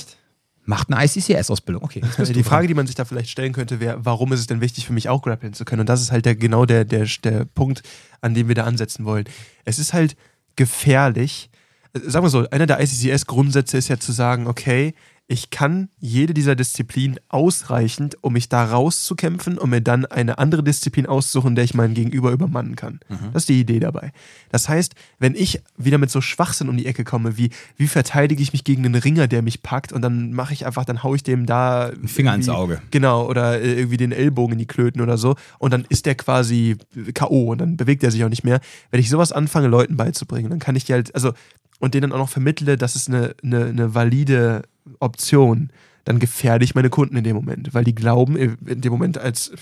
[0.66, 1.82] macht eine ICCS-Ausbildung.
[1.82, 2.02] Okay.
[2.18, 4.86] Die Frage, die man sich da vielleicht stellen könnte, wäre, warum ist es denn wichtig
[4.86, 5.80] für mich auch grappeln zu können?
[5.80, 7.82] Und das ist halt der, genau der, der, der Punkt,
[8.20, 9.24] an dem wir da ansetzen wollen.
[9.64, 10.16] Es ist halt
[10.56, 11.50] gefährlich.
[11.94, 14.94] Äh, sagen wir so, einer der ICCS-Grundsätze ist ja zu sagen, okay,
[15.28, 20.62] ich kann jede dieser Disziplinen ausreichend, um mich da rauszukämpfen und mir dann eine andere
[20.62, 23.00] Disziplin aussuchen, der ich meinen Gegenüber übermannen kann.
[23.08, 23.32] Mhm.
[23.32, 24.12] Das ist die Idee dabei.
[24.50, 28.40] Das heißt, wenn ich wieder mit so Schwachsinn um die Ecke komme, wie, wie verteidige
[28.40, 31.16] ich mich gegen einen Ringer, der mich packt und dann mache ich einfach, dann haue
[31.16, 31.86] ich dem da.
[31.86, 32.80] Einen Finger ins Auge.
[32.92, 36.14] Genau, oder äh, irgendwie den Ellbogen in die Klöten oder so und dann ist der
[36.14, 36.76] quasi
[37.14, 37.50] K.O.
[37.50, 38.60] und dann bewegt er sich auch nicht mehr.
[38.92, 41.32] Wenn ich sowas anfange, Leuten beizubringen, dann kann ich die halt, also,
[41.80, 44.62] und denen dann auch noch vermittle, dass es eine, eine, eine valide
[45.00, 45.70] Option,
[46.04, 49.52] dann gefährde ich meine Kunden in dem Moment, weil die glauben in dem Moment als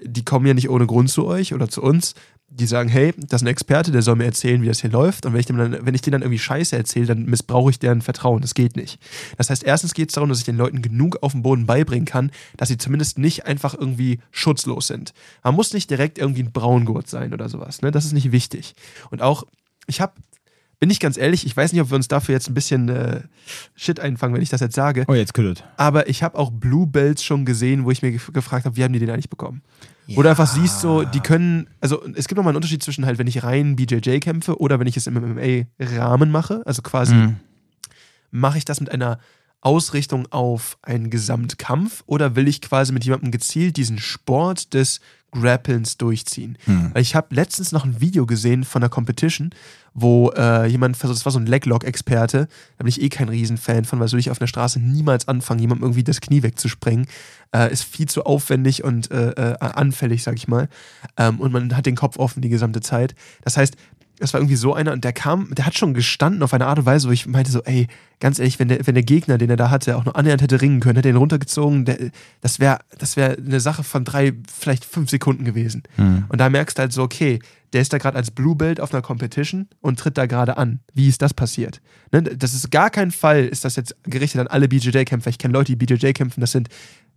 [0.00, 2.14] die kommen ja nicht ohne Grund zu euch oder zu uns.
[2.48, 5.26] Die sagen, hey, das ist ein Experte, der soll mir erzählen, wie das hier läuft.
[5.26, 7.80] Und wenn ich dem dann, wenn ich denen dann irgendwie Scheiße erzähle, dann missbrauche ich
[7.80, 8.40] deren Vertrauen.
[8.40, 9.00] Das geht nicht.
[9.36, 12.06] Das heißt, erstens geht es darum, dass ich den Leuten genug auf dem Boden beibringen
[12.06, 15.12] kann, dass sie zumindest nicht einfach irgendwie schutzlos sind.
[15.42, 17.82] Man muss nicht direkt irgendwie ein Braungurt sein oder sowas.
[17.82, 17.90] Ne?
[17.90, 18.76] Das ist nicht wichtig.
[19.10, 19.44] Und auch,
[19.88, 20.12] ich habe
[20.78, 23.22] bin ich ganz ehrlich, ich weiß nicht, ob wir uns dafür jetzt ein bisschen äh,
[23.74, 25.04] Shit einfangen, wenn ich das jetzt sage.
[25.08, 25.64] Oh, jetzt kühlt.
[25.76, 28.84] Aber ich habe auch Blue Bells schon gesehen, wo ich mir gef gefragt habe, wie
[28.84, 29.62] haben die den eigentlich bekommen?
[30.06, 30.18] Ja.
[30.18, 33.26] Oder einfach siehst so, die können, also es gibt nochmal einen Unterschied zwischen halt, wenn
[33.26, 36.62] ich rein BJJ kämpfe oder wenn ich es im MMA-Rahmen mache.
[36.64, 37.36] Also quasi mhm.
[38.30, 39.18] mache ich das mit einer
[39.62, 45.00] Ausrichtung auf einen Gesamtkampf oder will ich quasi mit jemandem gezielt diesen Sport des
[45.32, 46.58] Grappelns durchziehen?
[46.64, 46.92] Hm.
[46.96, 49.50] Ich habe letztens noch ein Video gesehen von der Competition,
[49.94, 53.98] wo äh, jemand, das war so ein Leglock-Experte, da bin ich eh kein Riesenfan von,
[53.98, 57.06] weil so ich auf der Straße niemals anfangen, jemandem irgendwie das Knie wegzusprengen.
[57.54, 60.68] Äh, ist viel zu aufwendig und äh, äh, anfällig, sag ich mal.
[61.16, 63.14] Ähm, und man hat den Kopf offen die gesamte Zeit.
[63.42, 63.76] Das heißt,
[64.18, 66.78] es war irgendwie so einer und der kam, der hat schon gestanden auf eine Art
[66.78, 67.86] und Weise, wo ich meinte so, ey,
[68.20, 70.60] ganz ehrlich, wenn der, wenn der Gegner, den er da hatte, auch nur annähernd hätte
[70.60, 71.98] ringen können, hätte ihn runtergezogen, der,
[72.40, 75.82] das wäre das wär eine Sache von drei, vielleicht fünf Sekunden gewesen.
[75.96, 76.24] Mhm.
[76.28, 77.40] Und da merkst du halt so, okay,
[77.72, 80.80] der ist da gerade als Blue Belt auf einer Competition und tritt da gerade an.
[80.94, 81.82] Wie ist das passiert?
[82.12, 82.22] Ne?
[82.22, 85.30] Das ist gar kein Fall, ist das jetzt gerichtet an alle BJJ-Kämpfer.
[85.30, 86.68] Ich kenne Leute, die BJJ kämpfen, das sind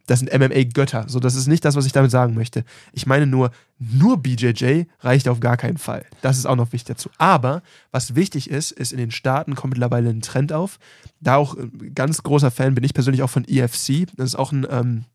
[0.10, 1.06] das sind MMA-Götter.
[1.08, 2.64] So, das ist nicht das, was ich damit sagen möchte.
[2.94, 6.04] Ich meine nur, nur BJJ reicht auf gar keinen Fall.
[6.22, 7.10] Das ist auch noch wichtig dazu.
[7.20, 10.80] Aber was wichtig ist, ist, in den Staaten kommt mittlerweile ein Trend auf.
[11.20, 14.08] Da auch äh, ganz großer Fan bin ich persönlich auch von EFC.
[14.18, 15.06] Das ist auch ein ähm,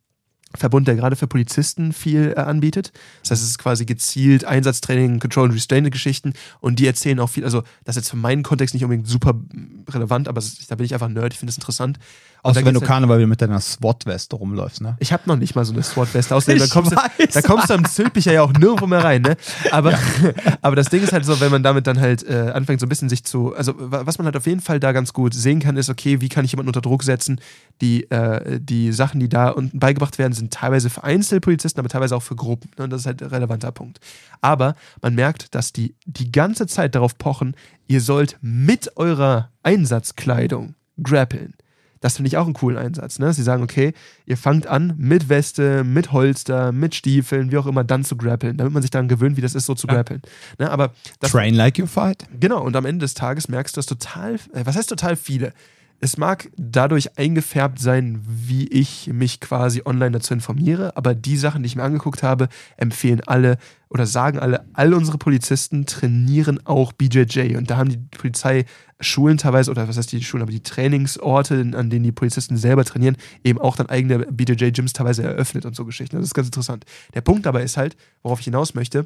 [0.55, 2.93] Verbund, der gerade für Polizisten viel äh, anbietet.
[3.23, 7.31] Das heißt, es ist quasi gezielt Einsatztraining, Control and Restraint Geschichten und die erzählen auch
[7.31, 9.35] viel, also das ist jetzt für meinen Kontext nicht unbedingt super
[9.91, 11.99] relevant, aber ist, da bin ich einfach Nerd, ich finde es interessant.
[12.45, 14.97] Außer wenn du Karneval wieder mit deiner SWAT-Weste rumläufst, ne?
[15.01, 16.35] Ich habe noch nicht mal so eine SWAT-Weste.
[16.35, 16.97] Außerdem, da kommst, du,
[17.33, 19.39] da kommst du am Zülpicher ja auch nirgendwo mehr rein, ne?
[19.71, 19.99] Aber, ja.
[20.61, 22.91] aber das Ding ist halt so, wenn man damit dann halt äh, anfängt, so ein
[22.91, 23.55] bisschen sich zu.
[23.55, 26.29] Also, was man halt auf jeden Fall da ganz gut sehen kann, ist, okay, wie
[26.29, 27.41] kann ich jemanden unter Druck setzen?
[27.81, 32.15] Die, äh, die Sachen, die da unten beigebracht werden, sind teilweise für Einzelpolizisten, aber teilweise
[32.15, 32.71] auch für Gruppen.
[32.77, 32.85] Ne?
[32.85, 34.01] Und das ist halt ein relevanter Punkt.
[34.43, 40.75] Aber man merkt, dass die die ganze Zeit darauf pochen, ihr sollt mit eurer Einsatzkleidung
[41.03, 41.55] grappeln
[42.05, 43.19] Das finde ich auch einen coolen Einsatz.
[43.19, 43.33] Ne?
[43.33, 43.95] Sie sagen, okay,
[44.27, 48.59] ihr fangt an mit Weste, mit Holster, mit Stiefeln, wie auch immer, dann zu grappeln,
[48.59, 49.95] damit man sich daran gewöhnt, wie das ist, so zu Ja.
[49.95, 50.21] grappeln.
[50.59, 50.71] Ne?
[50.71, 52.27] Aber das, Train like you fight.
[52.39, 55.55] Genau, und am Ende des Tages merkst du, dass total, äh, was heißt total viele?
[56.01, 61.63] Es mag dadurch eingefärbt sein, wie ich mich quasi online dazu informiere, aber die Sachen,
[61.63, 63.57] die ich mir angeguckt habe, empfehlen alle
[63.89, 69.71] oder sagen alle, all unsere Polizisten trainieren auch BJJ und da haben die Polizeischulen teilweise,
[69.71, 73.61] oder was heißt die Schulen, aber die Trainingsorte, an denen die Polizisten selber trainieren, eben
[73.61, 76.17] auch dann eigene BJJ-Gyms teilweise eröffnet und so Geschichten.
[76.17, 76.85] Das ist ganz interessant.
[77.15, 79.05] Der Punkt dabei ist halt, worauf ich hinaus möchte,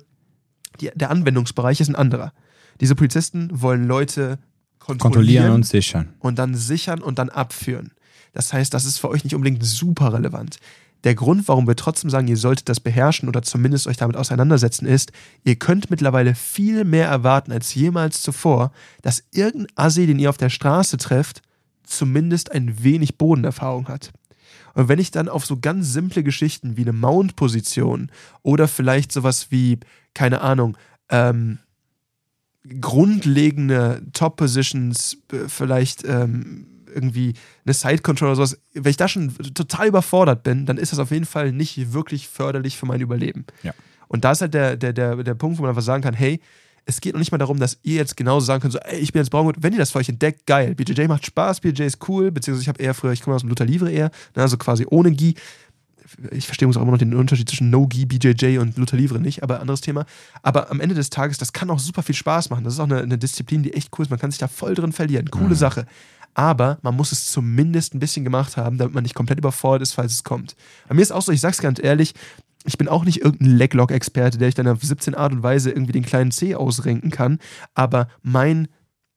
[0.80, 2.32] die, der Anwendungsbereich ist ein anderer.
[2.80, 4.38] Diese Polizisten wollen Leute
[4.88, 6.08] kontrollieren, Kontrollieren und sichern.
[6.18, 7.92] und dann sichern und dann abführen.
[8.32, 10.58] Das heißt, das ist für euch nicht unbedingt super relevant.
[11.04, 14.86] Der Grund, warum wir trotzdem sagen, ihr solltet das beherrschen oder zumindest euch damit auseinandersetzen,
[14.86, 15.12] ist,
[15.44, 18.72] ihr könnt mittlerweile viel mehr erwarten als jemals zuvor,
[19.02, 21.42] dass irgendein Assi, den ihr auf der Straße trefft,
[21.84, 24.12] zumindest ein wenig Bodenerfahrung hat.
[24.74, 28.10] Und wenn ich dann auf so ganz simple Geschichten wie eine Mount-Position
[28.42, 29.78] oder vielleicht sowas wie,
[30.14, 30.76] keine Ahnung,
[31.10, 31.58] ähm,
[32.80, 39.88] grundlegende Top-Positions, äh, vielleicht ähm, irgendwie eine Side-Control oder sowas, wenn ich da schon total
[39.88, 43.44] überfordert bin, dann ist das auf jeden Fall nicht wirklich förderlich für mein Überleben.
[43.62, 43.72] Ja.
[44.08, 46.40] Und da ist halt der, der, der, der Punkt, wo man einfach sagen kann, hey,
[46.88, 49.12] es geht noch nicht mal darum, dass ihr jetzt genauso sagen könnt, so, ey, ich
[49.12, 50.74] bin jetzt Braungut, wenn ihr das für euch entdeckt, geil.
[50.74, 53.50] BJJ macht Spaß, BJJ ist cool, beziehungsweise ich habe eher früher, ich komme aus dem
[53.50, 55.34] Luther Livre eher, ne, also quasi ohne Gi.
[56.30, 59.42] Ich verstehe uns auch immer noch den Unterschied zwischen No-Gi, BJJ und Luther Livre nicht,
[59.42, 60.06] aber anderes Thema.
[60.42, 62.64] Aber am Ende des Tages, das kann auch super viel Spaß machen.
[62.64, 64.10] Das ist auch eine, eine Disziplin, die echt cool ist.
[64.10, 65.30] Man kann sich da voll drin verlieren.
[65.30, 65.86] Coole Sache.
[66.34, 69.94] Aber man muss es zumindest ein bisschen gemacht haben, damit man nicht komplett überfordert ist,
[69.94, 70.54] falls es kommt.
[70.86, 72.14] Bei mir ist auch so, ich sag's ganz ehrlich,
[72.64, 75.92] ich bin auch nicht irgendein Leglock-Experte, der ich dann auf 17 Art und Weise irgendwie
[75.92, 77.38] den kleinen C ausrenken kann,
[77.74, 78.68] aber mein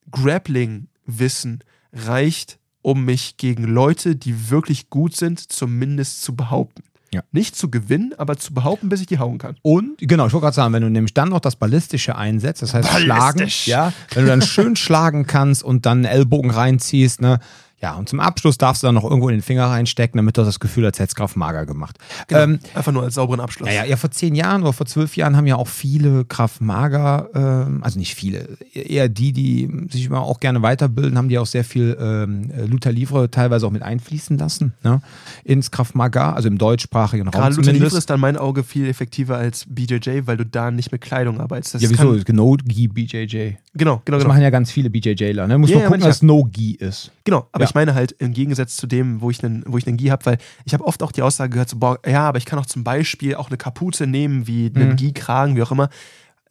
[0.10, 1.64] Grappling-Wissen
[1.94, 6.84] reicht, um mich gegen Leute, die wirklich gut sind, zumindest zu behaupten.
[7.14, 7.24] Ja.
[7.34, 9.58] Nicht zu gewinnen, aber zu behaupten, bis ich die hauen kann.
[9.64, 12.74] Und, genau, ich wollte gerade sagen, wenn du nämlich dann noch das Ballistische einsetzt, das
[12.74, 17.40] heißt schlagen, ja, wenn du dann schön schlagen kannst und dann einen Ellbogen reinziehst, ne,
[17.82, 20.44] ja, und zum Abschluss darfst du dann noch irgendwo in den Finger reinstecken, damit du
[20.44, 21.98] das Gefühl hast, hättest Kraft mager gemacht.
[22.30, 23.68] Ähm, Einfach nur als sauberen Abschluss.
[23.70, 27.30] ja, ja, ja, vor zehn Jahren oder vor zwölf Jahren haben ja auch viele Kraftmager,
[27.34, 31.46] ähm, also nicht viele, eher die, die sich immer auch gerne weiterbilden, haben die auch
[31.46, 35.02] sehr viel ähm, Luther Livre teilweise auch mit einfließen lassen, ne,
[35.44, 39.38] ins Kraftmagar, also im deutschsprachigen Raum Gerade Luther Livre ist dann mein Auge viel effektiver
[39.38, 41.76] als BJJ, weil du da nicht mit Kleidung arbeitest.
[41.76, 42.16] Das Ja, wieso?
[42.32, 43.54] No-Gi BJJ.
[43.74, 44.28] Genau, genau, Das genau.
[44.28, 45.48] machen ja ganz viele BJJler.
[45.48, 45.58] Ne?
[45.58, 47.12] Muss Ja, man gucken, dass No-Gi ist.
[47.24, 47.71] Genau, aber Ja.
[47.72, 50.26] Ich meine halt im Gegensatz zu dem, wo ich einen, wo ich einen Gi habe,
[50.26, 52.66] weil ich habe oft auch die Aussage gehört, so, boah, ja, aber ich kann auch
[52.66, 54.96] zum Beispiel auch eine Kapuze nehmen, wie einen Mhm.
[54.98, 55.88] Gi-Kragen, wie auch immer.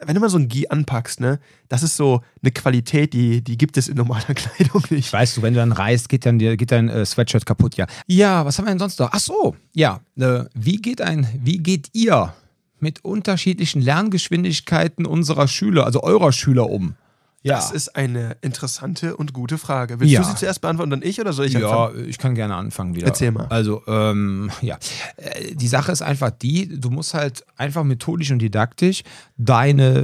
[0.03, 3.59] Wenn du mal so ein Gi anpackst, ne, das ist so eine Qualität, die, die
[3.59, 5.13] gibt es in normaler Kleidung nicht.
[5.13, 7.87] Weißt du, wenn du dann reist, geht, dann, dir- geht dein äh, Sweatshirt kaputt, ja.
[8.07, 9.11] Ja, was haben wir denn sonst noch?
[9.13, 10.01] Ach so, ja.
[10.19, 12.33] Äh, wie, geht ein, wie geht ihr
[12.79, 16.95] mit unterschiedlichen Lerngeschwindigkeiten unserer Schüler, also eurer Schüler um?
[17.43, 17.55] Ja.
[17.57, 19.99] Das ist eine interessante und gute Frage.
[19.99, 20.21] Willst Ja.
[20.21, 22.07] du sie zuerst beantworten, dann ich oder soll ich Ja, anfangen?
[22.09, 23.07] ich kann gerne anfangen wieder.
[23.07, 23.47] Erzähl mal.
[23.47, 24.77] Also, ähm, ja.
[25.17, 29.05] Äh, Die Sache ist einfach die, du musst halt einfach methodisch und didaktisch
[29.39, 30.01] deine,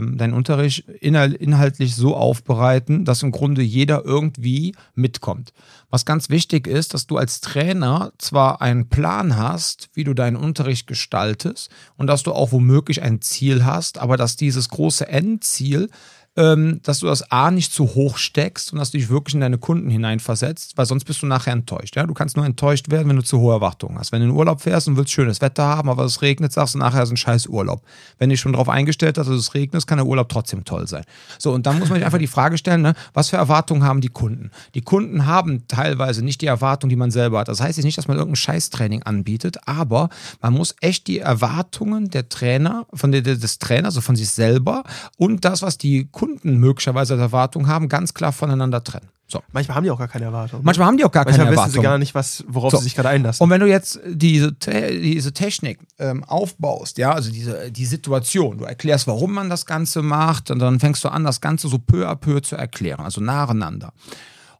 [0.00, 5.52] ähm, deinen Unterricht inhal- inhaltlich so aufbereiten, dass im Grunde jeder irgendwie mitkommt.
[5.90, 10.36] Was ganz wichtig ist, dass du als Trainer zwar einen Plan hast, wie du deinen
[10.36, 15.90] Unterricht gestaltest und dass du auch womöglich ein Ziel hast, aber dass dieses große Endziel
[16.38, 19.58] dass du das A nicht zu hoch steckst und dass du dich wirklich in deine
[19.58, 21.96] Kunden hineinversetzt, weil sonst bist du nachher enttäuscht.
[21.96, 22.06] Ja?
[22.06, 24.12] Du kannst nur enttäuscht werden, wenn du zu hohe Erwartungen hast.
[24.12, 26.78] Wenn du in Urlaub fährst und willst schönes Wetter haben, aber es regnet, sagst du
[26.78, 27.82] nachher ist ein scheiß Urlaub.
[28.18, 30.86] Wenn du dich schon darauf eingestellt hast, dass es regnet, kann der Urlaub trotzdem toll
[30.86, 31.04] sein.
[31.38, 34.00] So, und dann muss man sich einfach die Frage stellen, ne, was für Erwartungen haben
[34.00, 34.50] die Kunden?
[34.74, 37.48] Die Kunden haben teilweise nicht die Erwartungen, die man selber hat.
[37.48, 40.08] Das heißt jetzt nicht, dass man irgendein Scheißtraining anbietet, aber
[40.40, 44.84] man muss echt die Erwartungen der Trainer, von der, des Trainers, also von sich selber
[45.16, 49.08] und das, was die Kunden möglicherweise als Erwartung haben, ganz klar voneinander trennen.
[49.30, 49.42] So.
[49.52, 50.60] Manchmal haben die auch gar keine Erwartung.
[50.62, 52.78] Manchmal haben die auch gar keine Manchmal wissen sie gar nicht, was, worauf So.
[52.78, 53.44] sie sich gerade einlassen.
[53.44, 58.64] Und wenn du jetzt diese, diese Technik ähm, aufbaust, ja, also diese die Situation, du
[58.64, 62.08] erklärst, warum man das Ganze macht, und dann fängst du an, das Ganze so peu
[62.08, 63.92] à peu zu erklären, also nacheinander.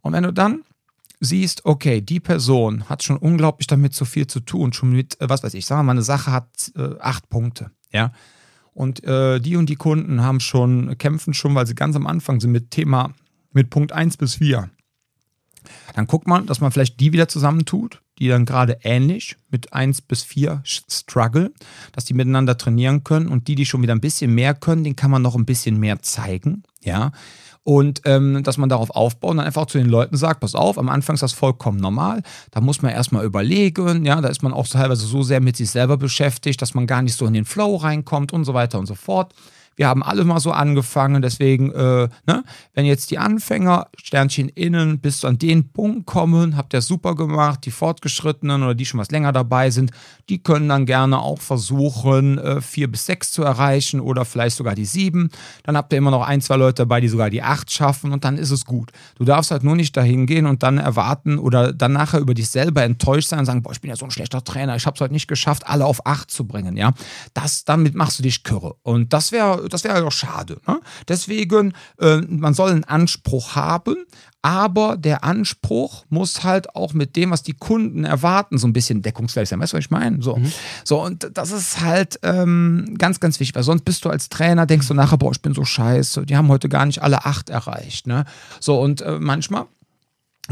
[0.02, 0.64] Und wenn du dann
[1.20, 5.30] siehst, okay, die Person hat schon unglaublich damit so viel zu tun, schon mit, äh,
[5.30, 6.46] was weiß ich, sagen wir mal, eine Sache hat
[6.76, 8.12] äh, acht Punkte, ja.
[8.78, 12.38] Und äh, die und die Kunden haben schon, kämpfen schon, weil sie ganz am Anfang
[12.38, 13.12] sind mit Thema,
[13.52, 14.70] mit Punkt 1 bis 4.
[15.96, 20.02] Dann guckt man, dass man vielleicht die wieder zusammentut, die dann gerade ähnlich mit 1
[20.02, 21.50] bis 4 struggle,
[21.90, 24.94] dass die miteinander trainieren können und die, die schon wieder ein bisschen mehr können, den
[24.94, 27.10] kann man noch ein bisschen mehr zeigen, ja.
[27.68, 30.78] Und ähm, dass man darauf aufbaut und dann einfach zu den Leuten sagt, pass auf,
[30.78, 32.22] am Anfang ist das vollkommen normal.
[32.50, 35.68] Da muss man erstmal überlegen, ja, da ist man auch teilweise so sehr mit sich
[35.68, 38.86] selber beschäftigt, dass man gar nicht so in den Flow reinkommt und so weiter und
[38.86, 39.34] so fort.
[39.78, 42.42] Wir haben alle mal so angefangen, deswegen, äh, ne,
[42.74, 47.60] wenn jetzt die Anfänger, Sternchen innen, bis an den Punkt kommen, habt ihr super gemacht,
[47.64, 49.92] die Fortgeschrittenen oder die schon was länger dabei sind,
[50.28, 54.74] die können dann gerne auch versuchen, äh, vier bis sechs zu erreichen oder vielleicht sogar
[54.74, 55.30] die sieben.
[55.62, 58.24] Dann habt ihr immer noch ein, zwei Leute dabei, die sogar die acht schaffen und
[58.24, 58.90] dann ist es gut.
[59.16, 62.48] Du darfst halt nur nicht dahin gehen und dann erwarten oder dann nachher über dich
[62.48, 64.96] selber enttäuscht sein und sagen, boah, ich bin ja so ein schlechter Trainer, ich habe
[64.96, 66.94] es heute nicht geschafft, alle auf acht zu bringen, ja.
[67.32, 68.74] Das, damit machst du dich kürre.
[68.82, 70.60] Und das wäre das wäre doch schade.
[70.66, 70.80] Ne?
[71.06, 73.96] Deswegen, äh, man soll einen Anspruch haben,
[74.42, 79.02] aber der Anspruch muss halt auch mit dem, was die Kunden erwarten, so ein bisschen
[79.02, 79.60] deckungsgleich sein.
[79.60, 80.22] Weißt du, was ich meine?
[80.22, 80.52] So, mhm.
[80.84, 84.66] so und das ist halt ähm, ganz, ganz wichtig, weil sonst bist du als Trainer,
[84.66, 87.50] denkst du nachher, boah, ich bin so scheiße, die haben heute gar nicht alle acht
[87.50, 88.06] erreicht.
[88.06, 88.24] Ne?
[88.60, 89.66] So, und äh, manchmal,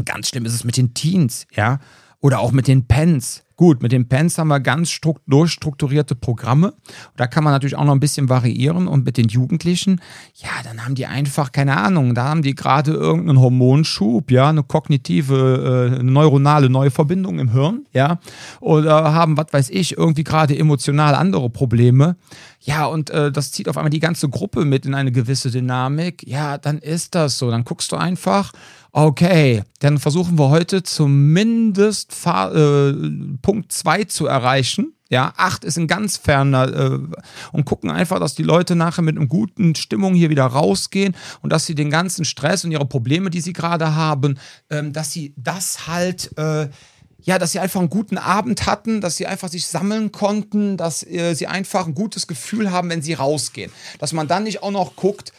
[0.03, 1.79] ganz schlimm ist es mit den Teens, ja,
[2.19, 3.43] oder auch mit den Pens.
[3.57, 6.75] Gut, mit den Pens haben wir ganz durchstrukturierte Programme.
[7.15, 8.87] Da kann man natürlich auch noch ein bisschen variieren.
[8.87, 9.99] Und mit den Jugendlichen,
[10.35, 14.61] ja, dann haben die einfach, keine Ahnung, da haben die gerade irgendeinen Hormonschub, ja, eine
[14.61, 18.19] kognitive, äh, neuronale neue Verbindung im Hirn, ja,
[18.59, 22.15] oder haben, was weiß ich, irgendwie gerade emotional andere Probleme.
[22.59, 26.27] Ja, und äh, das zieht auf einmal die ganze Gruppe mit in eine gewisse Dynamik.
[26.27, 27.49] Ja, dann ist das so.
[27.49, 28.51] Dann guckst du einfach,
[28.91, 32.93] okay, dann versuchen wir heute zumindest Fahr äh,
[33.41, 34.93] Punkt 2 zu erreichen.
[35.09, 36.99] Ja, 8 ist ein ganz ferner äh,
[37.53, 41.53] und gucken einfach, dass die Leute nachher mit einer guten Stimmung hier wieder rausgehen und
[41.53, 44.37] dass sie den ganzen Stress und ihre Probleme, die sie gerade haben,
[44.69, 46.67] ähm, dass sie das halt äh,
[47.27, 51.05] ja, dass sie einfach einen guten Abend hatten, dass sie einfach sich sammeln konnten, dass
[51.05, 53.71] äh, sie einfach ein gutes Gefühl haben, wenn sie rausgehen.
[53.99, 55.33] Dass man dann nicht auch noch guckt,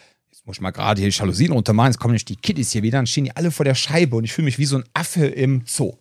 [0.49, 2.97] muss ich mal gerade hier die Jalousien runtermachen, jetzt kommen nicht die Kiddies hier wieder,
[2.97, 5.27] dann stehen die alle vor der Scheibe und ich fühle mich wie so ein Affe
[5.27, 5.93] im Zoo.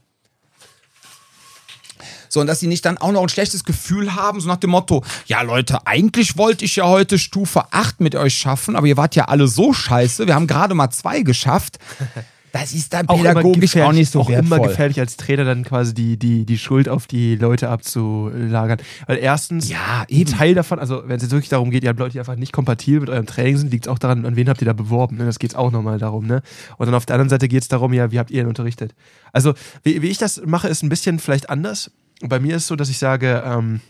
[2.30, 4.70] So, und dass sie nicht dann auch noch ein schlechtes Gefühl haben, so nach dem
[4.70, 8.96] Motto, ja Leute, eigentlich wollte ich ja heute Stufe 8 mit euch schaffen, aber ihr
[8.96, 11.78] wart ja alle so scheiße, wir haben gerade mal zwei geschafft.
[12.52, 14.58] Das ist dann pädagogisch auch, auch nicht so auch wertvoll.
[14.58, 18.78] immer gefährlich als Trainer dann quasi die, die, die Schuld auf die Leute abzulagern.
[19.06, 20.30] Weil erstens, ja, eben.
[20.30, 22.52] Teil davon, also wenn es jetzt wirklich darum geht, ihr habt Leute, die einfach nicht
[22.52, 25.16] kompatibel mit eurem Training sind, liegt es auch daran, an wen habt ihr da beworben.
[25.16, 25.26] Ne?
[25.26, 26.26] Das geht es auch nochmal darum.
[26.26, 26.42] Ne?
[26.78, 28.94] Und dann auf der anderen Seite geht es darum, ja, wie habt ihr ihn unterrichtet?
[29.32, 31.90] Also, wie, wie ich das mache, ist ein bisschen vielleicht anders.
[32.20, 33.80] Bei mir ist es so, dass ich sage, ähm,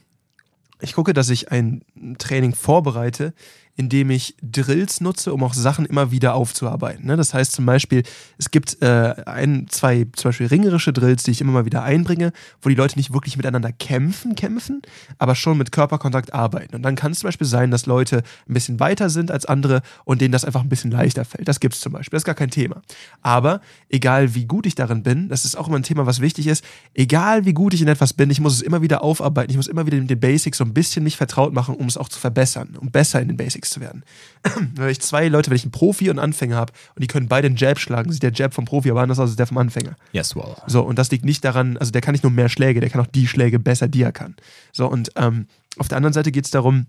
[0.80, 1.82] ich gucke, dass ich ein
[2.18, 3.32] Training vorbereite,
[3.78, 7.06] indem ich Drills nutze, um auch Sachen immer wieder aufzuarbeiten.
[7.06, 7.16] Ne?
[7.16, 8.02] Das heißt zum Beispiel,
[8.36, 12.32] es gibt äh, ein, zwei zum Beispiel ringerische Drills, die ich immer mal wieder einbringe,
[12.60, 14.82] wo die Leute nicht wirklich miteinander kämpfen, kämpfen,
[15.18, 16.74] aber schon mit Körperkontakt arbeiten.
[16.74, 19.82] Und dann kann es zum Beispiel sein, dass Leute ein bisschen weiter sind als andere
[20.04, 21.46] und denen das einfach ein bisschen leichter fällt.
[21.46, 22.16] Das gibt es zum Beispiel.
[22.16, 22.82] Das ist gar kein Thema.
[23.22, 26.48] Aber egal wie gut ich darin bin, das ist auch immer ein Thema, was wichtig
[26.48, 26.64] ist,
[26.94, 29.52] egal wie gut ich in etwas bin, ich muss es immer wieder aufarbeiten.
[29.52, 31.96] Ich muss immer wieder mit den Basics so ein bisschen mich vertraut machen, um es
[31.96, 34.04] auch zu verbessern, um besser in den Basics zu werden.
[34.74, 37.28] wenn ich zwei Leute, wenn ich einen Profi und einen Anfänger habe und die können
[37.28, 39.58] beide einen Jab schlagen, sieht der Jab vom Profi aber anders aus als der vom
[39.58, 39.96] Anfänger.
[40.12, 40.56] Yes, well.
[40.66, 43.00] So, und das liegt nicht daran, also der kann nicht nur mehr Schläge, der kann
[43.00, 44.36] auch die Schläge besser, die er kann.
[44.72, 45.46] So, und ähm,
[45.76, 46.86] auf der anderen Seite geht es darum,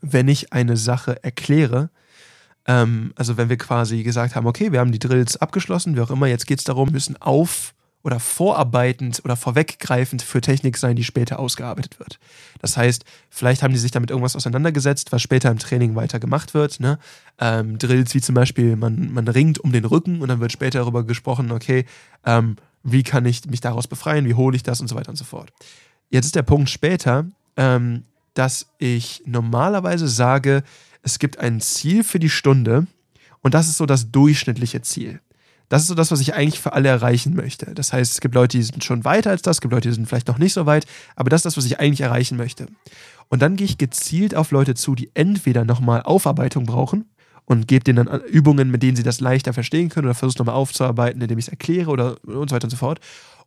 [0.00, 1.90] wenn ich eine Sache erkläre,
[2.66, 6.10] ähm, also wenn wir quasi gesagt haben, okay, wir haben die Drills abgeschlossen, wie auch
[6.10, 11.04] immer, jetzt geht es darum, müssen auf oder vorarbeitend oder vorweggreifend für Technik sein, die
[11.04, 12.18] später ausgearbeitet wird.
[12.60, 16.54] Das heißt, vielleicht haben die sich damit irgendwas auseinandergesetzt, was später im Training weiter gemacht
[16.54, 16.80] wird.
[16.80, 16.98] Ne?
[17.38, 20.78] Ähm, Drills wie zum Beispiel, man, man ringt um den Rücken und dann wird später
[20.80, 21.84] darüber gesprochen, okay,
[22.24, 25.16] ähm, wie kann ich mich daraus befreien, wie hole ich das und so weiter und
[25.16, 25.52] so fort.
[26.10, 27.26] Jetzt ist der Punkt später,
[27.56, 30.62] ähm, dass ich normalerweise sage,
[31.02, 32.86] es gibt ein Ziel für die Stunde
[33.40, 35.20] und das ist so das durchschnittliche Ziel.
[35.68, 37.74] Das ist so das, was ich eigentlich für alle erreichen möchte.
[37.74, 39.94] Das heißt, es gibt Leute, die sind schon weiter als das, es gibt Leute, die
[39.94, 42.66] sind vielleicht noch nicht so weit, aber das ist das, was ich eigentlich erreichen möchte.
[43.28, 47.04] Und dann gehe ich gezielt auf Leute zu, die entweder nochmal Aufarbeitung brauchen
[47.44, 50.54] und gebe denen dann Übungen, mit denen sie das leichter verstehen können oder versuche nochmal
[50.54, 53.00] aufzuarbeiten, indem ich es erkläre oder und so weiter und so fort.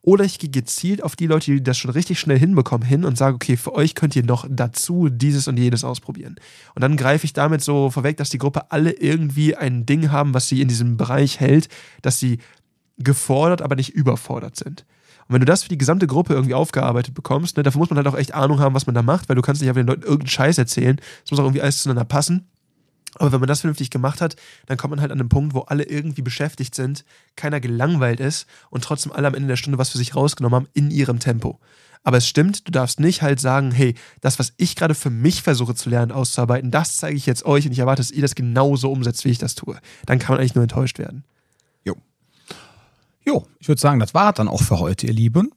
[0.04, 3.18] Oder ich gehe gezielt auf die Leute, die das schon richtig schnell hinbekommen, hin und
[3.18, 6.38] sage, okay, für euch könnt ihr noch dazu dieses und jenes ausprobieren.
[6.74, 10.34] Und dann greife ich damit so vorweg, dass die Gruppe alle irgendwie ein Ding haben,
[10.34, 11.70] was sie in diesem Bereich hält,
[12.02, 12.40] dass sie
[12.98, 14.86] gefordert, aber nicht überfordert sind.
[15.28, 17.98] Und wenn du das für die gesamte Gruppe irgendwie aufgearbeitet bekommst, ne, dafür muss man
[17.98, 19.88] halt auch echt Ahnung haben, was man da macht, weil du kannst nicht einfach den
[19.88, 21.00] Leuten irgendeinen Scheiß erzählen.
[21.24, 22.48] Es muss auch irgendwie alles zueinander passen.
[23.16, 24.36] Aber wenn man das vernünftig gemacht hat,
[24.68, 27.04] dann kommt man halt an den Punkt, wo alle irgendwie beschäftigt sind,
[27.36, 30.70] keiner gelangweilt ist und trotzdem alle am Ende der Stunde was für sich rausgenommen haben
[30.74, 31.60] in ihrem Tempo.
[32.04, 35.44] Aber es stimmt, du darfst nicht halt sagen, hey, das, was ich gerade für mich
[35.44, 38.34] versuche zu lernen, auszuarbeiten, das zeige ich jetzt euch und ich erwarte, dass ihr das
[38.34, 39.80] genauso umsetzt, wie ich das tue.
[40.06, 41.24] Dann kann man eigentlich nur enttäuscht werden.
[41.84, 41.96] Jo.
[43.24, 45.52] Jo, ich würde sagen, das war dann auch für heute, ihr Lieben.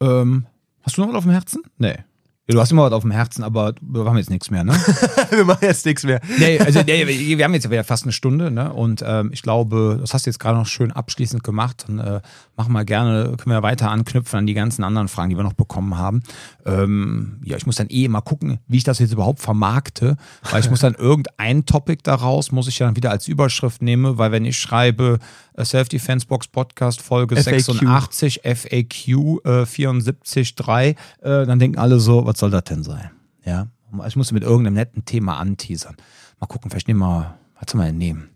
[0.00, 0.46] Ähm,
[0.82, 1.62] hast du noch was auf dem Herzen?
[1.78, 1.98] Nee.
[2.46, 4.74] Ja, du hast immer was auf dem Herzen, aber wir haben jetzt nichts mehr, ne?
[5.30, 6.20] Wir machen jetzt nichts mehr.
[6.38, 7.06] nee, also nee,
[7.38, 8.70] wir haben jetzt wieder fast eine Stunde, ne?
[8.70, 11.86] Und ähm, ich glaube, das hast du jetzt gerade noch schön abschließend gemacht.
[11.88, 12.20] Und äh,
[12.54, 15.54] machen wir gerne, können wir weiter anknüpfen an die ganzen anderen Fragen, die wir noch
[15.54, 16.22] bekommen haben.
[16.66, 20.18] Ähm, ja, ich muss dann eh mal gucken, wie ich das jetzt überhaupt vermarkte,
[20.50, 24.32] weil ich muss dann irgendein Topic daraus, muss ich dann wieder als Überschrift nehmen, weil
[24.32, 25.18] wenn ich schreibe
[25.62, 27.60] Self-Defense Box Podcast Folge FAQ.
[27.60, 29.08] 86 FAQ
[29.44, 33.10] äh, 74.3, äh, dann denken alle so, was soll das denn sein?
[33.44, 33.68] Ja,
[34.06, 35.96] ich muss mit irgendeinem netten Thema anteasern.
[36.40, 38.30] Mal gucken, vielleicht nehmen wir, was soll man denn nehmen?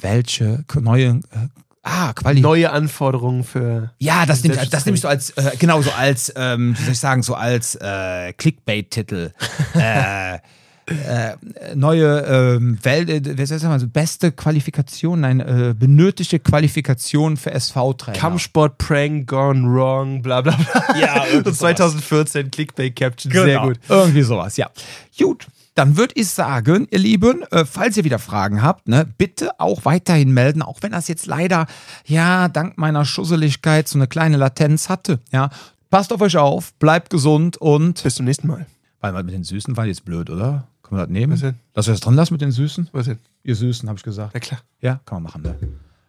[0.00, 1.48] Welche neue, äh,
[1.82, 3.92] ah, Quali Neue Anforderungen für.
[3.98, 6.82] ja, das nehme ich, das nehme ich so als, äh, genau, so als, ähm, wie
[6.82, 9.32] soll ich sagen, so als äh, Clickbait-Titel.
[9.74, 10.38] äh,
[10.86, 11.36] äh,
[11.74, 17.52] neue ähm, Welt, äh, soll ich sagen, also beste Qualifikation, nein, äh, benötigte Qualifikation für
[17.52, 18.18] SV-Trainer.
[18.18, 20.98] Kampfsport Prank Gone Wrong, bla bla bla.
[20.98, 23.78] Ja, irgendwie Und 2014 Clickbait Caption, Genau, sehr gut.
[23.88, 24.70] Irgendwie sowas, ja.
[25.18, 25.46] Gut.
[25.74, 29.84] Dann würde ich sagen, ihr Lieben, äh, falls ihr wieder Fragen habt, ne, bitte auch
[29.84, 31.66] weiterhin melden, auch wenn das jetzt leider,
[32.06, 35.18] ja, dank meiner Schusseligkeit so eine kleine Latenz hatte.
[35.32, 35.50] Ja,
[35.90, 38.02] passt auf euch auf, bleibt gesund und.
[38.04, 38.66] Bis zum nächsten Mal.
[39.00, 40.68] Weil mit den Süßen war jetzt blöd, oder?
[40.84, 41.32] Können wir das nehmen?
[41.32, 41.56] Was denn?
[41.74, 42.90] Lass wir das drin lassen mit den Süßen?
[42.92, 43.18] Was denn?
[43.42, 44.32] Ihr Süßen, habe ich gesagt.
[44.34, 44.60] Na klar.
[44.80, 45.56] Ja, kann man machen, ne?